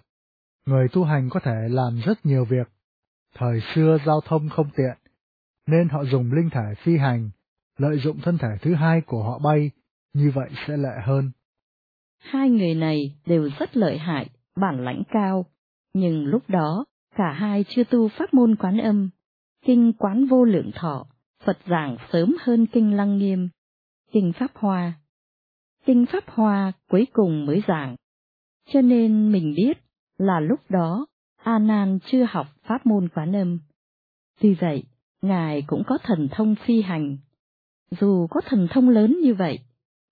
Người 0.66 0.88
tu 0.92 1.04
hành 1.04 1.28
có 1.30 1.40
thể 1.40 1.68
làm 1.68 2.00
rất 2.06 2.26
nhiều 2.26 2.44
việc. 2.44 2.68
Thời 3.34 3.60
xưa 3.74 3.98
giao 4.06 4.20
thông 4.20 4.48
không 4.48 4.70
tiện, 4.76 4.96
nên 5.66 5.88
họ 5.88 6.04
dùng 6.04 6.32
linh 6.32 6.50
thể 6.50 6.74
phi 6.78 6.96
hành, 6.96 7.30
lợi 7.78 7.98
dụng 7.98 8.20
thân 8.22 8.38
thể 8.38 8.48
thứ 8.62 8.74
hai 8.74 9.00
của 9.00 9.22
họ 9.22 9.38
bay, 9.38 9.70
như 10.14 10.32
vậy 10.34 10.50
sẽ 10.66 10.76
lệ 10.76 11.00
hơn. 11.04 11.30
Hai 12.18 12.50
người 12.50 12.74
này 12.74 12.98
đều 13.26 13.48
rất 13.58 13.76
lợi 13.76 13.98
hại, 13.98 14.30
bản 14.56 14.84
lãnh 14.84 15.02
cao, 15.10 15.46
nhưng 15.94 16.24
lúc 16.24 16.42
đó 16.48 16.84
cả 17.16 17.32
hai 17.32 17.64
chưa 17.68 17.84
tu 17.84 18.08
pháp 18.08 18.34
môn 18.34 18.56
quán 18.56 18.78
âm, 18.78 19.10
kinh 19.64 19.92
quán 19.92 20.26
vô 20.26 20.44
lượng 20.44 20.70
thọ, 20.74 21.06
Phật 21.44 21.58
giảng 21.66 21.96
sớm 22.12 22.36
hơn 22.40 22.66
kinh 22.66 22.96
lăng 22.96 23.18
nghiêm, 23.18 23.48
kinh 24.12 24.32
Pháp 24.32 24.50
Hoa. 24.54 24.92
Kinh 25.84 26.06
Pháp 26.12 26.24
Hoa 26.26 26.72
cuối 26.90 27.06
cùng 27.12 27.46
mới 27.46 27.62
giảng, 27.68 27.96
cho 28.72 28.80
nên 28.80 29.32
mình 29.32 29.54
biết 29.56 29.78
là 30.18 30.40
lúc 30.40 30.60
đó 30.68 31.06
A 31.36 31.58
Nan 31.58 31.98
chưa 32.06 32.24
học 32.24 32.46
pháp 32.62 32.86
môn 32.86 33.08
quán 33.08 33.36
âm. 33.36 33.58
Tuy 34.40 34.54
vậy, 34.54 34.84
Ngài 35.22 35.62
cũng 35.66 35.82
có 35.86 35.98
thần 36.02 36.28
thông 36.30 36.54
phi 36.54 36.82
hành. 36.82 37.16
Dù 37.90 38.26
có 38.26 38.40
thần 38.46 38.68
thông 38.70 38.88
lớn 38.88 39.16
như 39.22 39.34
vậy, 39.34 39.58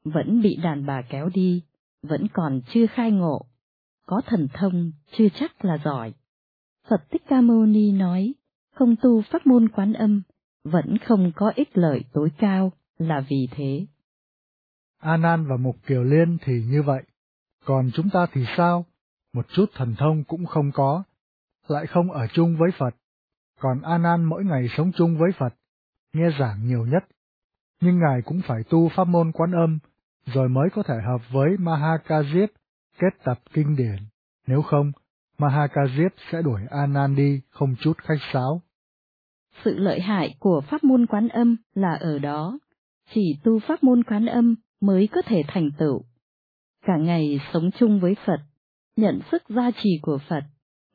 vẫn 0.05 0.43
bị 0.43 0.57
đàn 0.63 0.87
bà 0.87 1.03
kéo 1.03 1.29
đi, 1.35 1.63
vẫn 2.03 2.27
còn 2.33 2.61
chưa 2.73 2.87
khai 2.87 3.11
ngộ. 3.11 3.47
Có 4.07 4.21
thần 4.27 4.49
thông 4.53 4.93
chưa 5.13 5.29
chắc 5.35 5.65
là 5.65 5.79
giỏi. 5.85 6.15
Phật 6.89 7.11
Thích 7.11 7.23
Ca 7.29 7.41
Mâu 7.41 7.67
Ni 7.67 7.93
nói, 7.93 8.35
không 8.75 8.97
tu 9.03 9.23
pháp 9.23 9.47
môn 9.47 9.69
quán 9.69 9.93
âm, 9.93 10.23
vẫn 10.65 10.99
không 10.99 11.33
có 11.37 11.53
ích 11.57 11.79
lợi 11.79 12.05
tối 12.13 12.31
cao 12.39 12.73
là 12.99 13.21
vì 13.29 13.49
thế. 13.51 13.87
A 14.99 15.17
Nan 15.17 15.47
và 15.49 15.57
Mục 15.57 15.77
Kiều 15.87 16.05
Liên 16.05 16.39
thì 16.45 16.63
như 16.71 16.83
vậy, 16.83 17.03
còn 17.65 17.91
chúng 17.95 18.11
ta 18.11 18.27
thì 18.33 18.45
sao? 18.57 18.85
Một 19.33 19.47
chút 19.49 19.67
thần 19.75 19.95
thông 19.99 20.25
cũng 20.25 20.47
không 20.47 20.71
có, 20.75 21.03
lại 21.69 21.87
không 21.87 22.13
ở 22.13 22.27
chung 22.33 22.57
với 22.59 22.71
Phật. 22.79 22.95
Còn 23.61 23.83
A 23.83 23.99
Nan 23.99 24.25
mỗi 24.25 24.45
ngày 24.45 24.69
sống 24.77 24.93
chung 24.97 25.19
với 25.19 25.31
Phật, 25.39 25.55
nghe 26.13 26.29
giảng 26.41 26.67
nhiều 26.67 26.87
nhất, 26.87 27.05
nhưng 27.81 27.99
ngài 27.99 28.23
cũng 28.23 28.41
phải 28.47 28.63
tu 28.71 28.89
pháp 28.89 29.05
môn 29.05 29.33
quán 29.33 29.53
âm, 29.53 29.79
rồi 30.27 30.49
mới 30.49 30.69
có 30.75 30.83
thể 30.83 30.95
hợp 31.07 31.21
với 31.33 31.57
Mahakajip 31.57 32.49
kết 32.99 33.25
tập 33.25 33.39
kinh 33.53 33.77
điển. 33.77 33.97
Nếu 34.47 34.63
không, 34.63 34.93
Mahakajip 35.39 36.11
sẽ 36.33 36.43
đuổi 36.43 36.61
A 36.71 36.87
Nan 36.87 37.17
đi 37.17 37.41
không 37.51 37.75
chút 37.81 37.99
khách 37.99 38.21
sáo. 38.33 38.63
Sự 39.65 39.79
lợi 39.79 40.01
hại 40.01 40.35
của 40.39 40.63
pháp 40.71 40.85
môn 40.85 41.07
quán 41.07 41.29
âm 41.29 41.57
là 41.75 41.95
ở 41.95 42.19
đó, 42.19 42.59
chỉ 43.15 43.39
tu 43.45 43.59
pháp 43.69 43.83
môn 43.83 44.05
quán 44.05 44.27
âm 44.27 44.55
mới 44.81 45.09
có 45.13 45.23
thể 45.23 45.43
thành 45.49 45.71
tựu. 45.79 46.05
Cả 46.89 46.97
ngày 46.97 47.41
sống 47.53 47.71
chung 47.79 48.01
với 48.01 48.15
Phật, 48.27 48.41
nhận 48.97 49.21
sức 49.31 49.43
gia 49.49 49.71
trì 49.71 49.99
của 50.03 50.19
Phật, 50.29 50.45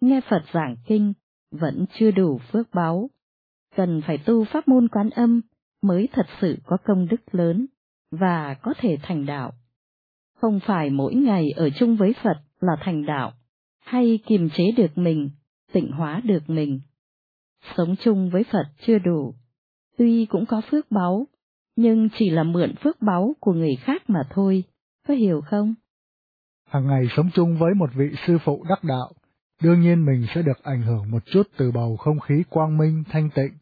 nghe 0.01 0.21
Phật 0.29 0.43
giảng 0.53 0.75
kinh, 0.85 1.13
vẫn 1.51 1.85
chưa 1.99 2.11
đủ 2.11 2.39
phước 2.51 2.73
báo. 2.73 3.09
Cần 3.75 4.01
phải 4.07 4.17
tu 4.17 4.43
pháp 4.43 4.67
môn 4.67 4.87
quán 4.87 5.09
âm 5.09 5.41
mới 5.81 6.09
thật 6.13 6.25
sự 6.41 6.57
có 6.65 6.77
công 6.85 7.07
đức 7.07 7.21
lớn 7.31 7.65
và 8.11 8.53
có 8.53 8.73
thể 8.77 8.97
thành 9.01 9.25
đạo. 9.25 9.51
Không 10.41 10.59
phải 10.59 10.89
mỗi 10.89 11.15
ngày 11.15 11.49
ở 11.55 11.69
chung 11.69 11.95
với 11.95 12.13
Phật 12.23 12.37
là 12.59 12.73
thành 12.81 13.05
đạo, 13.05 13.31
hay 13.79 14.19
kiềm 14.25 14.49
chế 14.49 14.63
được 14.77 14.97
mình, 14.97 15.29
tịnh 15.73 15.91
hóa 15.91 16.21
được 16.23 16.49
mình 16.49 16.79
sống 17.77 17.95
chung 18.03 18.29
với 18.29 18.43
Phật 18.43 18.65
chưa 18.85 18.99
đủ, 18.99 19.33
tuy 19.97 20.25
cũng 20.25 20.45
có 20.45 20.61
phước 20.71 20.91
báu, 20.91 21.27
nhưng 21.75 22.09
chỉ 22.19 22.29
là 22.29 22.43
mượn 22.43 22.75
phước 22.75 23.01
báu 23.01 23.35
của 23.39 23.53
người 23.53 23.75
khác 23.75 24.09
mà 24.09 24.19
thôi, 24.29 24.63
có 25.07 25.13
hiểu 25.13 25.41
không? 25.41 25.73
Hàng 26.73 26.87
ngày 26.87 27.07
sống 27.15 27.29
chung 27.33 27.57
với 27.57 27.73
một 27.73 27.89
vị 27.95 28.09
sư 28.27 28.37
phụ 28.45 28.65
đắc 28.69 28.83
đạo, 28.83 29.11
đương 29.61 29.81
nhiên 29.81 30.05
mình 30.05 30.25
sẽ 30.35 30.41
được 30.41 30.63
ảnh 30.63 30.81
hưởng 30.81 31.11
một 31.11 31.23
chút 31.25 31.43
từ 31.57 31.71
bầu 31.71 31.97
không 31.97 32.19
khí 32.19 32.43
quang 32.49 32.77
minh 32.77 33.03
thanh 33.09 33.29
tịnh, 33.35 33.53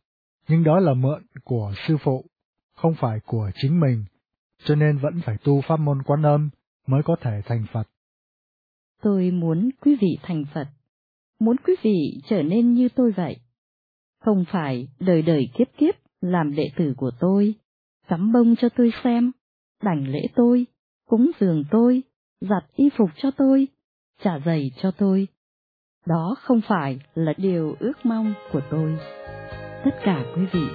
nhưng 0.47 0.63
đó 0.63 0.79
là 0.79 0.93
mượn 0.93 1.23
của 1.43 1.73
sư 1.87 1.97
phụ, 2.03 2.25
không 2.75 2.93
phải 2.99 3.19
của 3.25 3.51
chính 3.55 3.79
mình, 3.79 4.05
cho 4.63 4.75
nên 4.75 4.97
vẫn 4.97 5.21
phải 5.25 5.37
tu 5.43 5.61
pháp 5.61 5.79
môn 5.79 6.03
quán 6.03 6.23
âm 6.23 6.49
mới 6.87 7.01
có 7.03 7.15
thể 7.21 7.41
thành 7.45 7.65
Phật. 7.73 7.83
Tôi 9.01 9.31
muốn 9.31 9.69
quý 9.81 9.97
vị 10.01 10.17
thành 10.23 10.43
Phật, 10.53 10.67
muốn 11.39 11.55
quý 11.57 11.73
vị 11.83 12.21
trở 12.29 12.43
nên 12.43 12.73
như 12.73 12.89
tôi 12.95 13.11
vậy. 13.11 13.37
Không 14.19 14.45
phải 14.51 14.87
đời 14.99 15.21
đời 15.21 15.49
kiếp 15.57 15.67
kiếp 15.77 15.95
làm 16.21 16.55
đệ 16.55 16.71
tử 16.75 16.93
của 16.97 17.11
tôi, 17.19 17.55
cắm 18.07 18.31
bông 18.33 18.55
cho 18.55 18.69
tôi 18.77 18.91
xem, 19.03 19.31
đảnh 19.83 20.07
lễ 20.07 20.27
tôi, 20.35 20.65
cúng 21.09 21.31
dường 21.39 21.63
tôi, 21.71 22.03
giặt 22.41 22.63
y 22.75 22.89
phục 22.97 23.09
cho 23.17 23.31
tôi, 23.31 23.67
trả 24.23 24.39
giày 24.45 24.71
cho 24.81 24.91
tôi. 24.91 25.27
Đó 26.05 26.35
không 26.41 26.61
phải 26.67 26.99
là 27.15 27.33
điều 27.37 27.75
ước 27.79 27.93
mong 28.03 28.33
của 28.51 28.61
tôi. 28.71 28.97
Tất 29.85 29.91
cả 30.03 30.23
quý 30.35 30.45
vị 30.51 30.65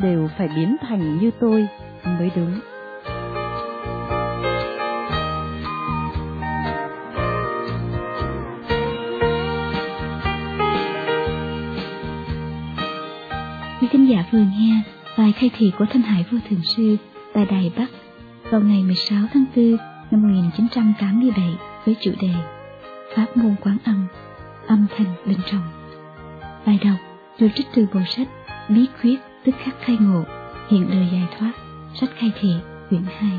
đều 0.00 0.28
phải 0.38 0.48
biến 0.56 0.76
thành 0.80 1.18
như 1.18 1.30
tôi 1.40 1.66
mới 2.04 2.30
đúng. 2.36 2.60
Quý 13.80 13.88
khán 13.92 14.06
giả 14.06 14.24
vừa 14.32 14.38
nghe 14.38 14.82
bài 15.18 15.32
khai 15.36 15.50
thị 15.58 15.72
của 15.78 15.86
Thanh 15.90 16.02
Hải 16.02 16.24
Vô 16.30 16.38
Thường 16.48 16.60
Sư 16.76 16.96
tại 17.34 17.46
Đài 17.50 17.72
Bắc 17.76 17.86
vào 18.50 18.60
ngày 18.60 18.82
16 18.82 19.18
tháng 19.32 19.44
4 19.56 19.93
năm 20.14 20.22
1987 20.22 21.56
với 21.86 21.96
chủ 22.00 22.10
đề 22.20 22.34
Pháp 23.16 23.26
môn 23.36 23.54
quán 23.60 23.78
âm, 23.84 24.06
âm 24.66 24.86
thanh 24.96 25.14
bên 25.26 25.38
trong. 25.46 25.62
Bài 26.66 26.78
đọc 26.84 26.96
được 27.38 27.48
trích 27.54 27.66
từ 27.74 27.86
bộ 27.94 28.00
sách 28.06 28.28
Bí 28.68 28.86
quyết 29.02 29.16
tức 29.44 29.54
khắc 29.58 29.74
khai 29.80 29.96
ngộ, 30.00 30.22
hiện 30.70 30.90
đời 30.90 31.08
giải 31.12 31.26
thoát, 31.38 31.52
sách 31.94 32.10
khai 32.18 32.32
thị, 32.40 32.54
quyển 32.88 33.02
2. 33.18 33.30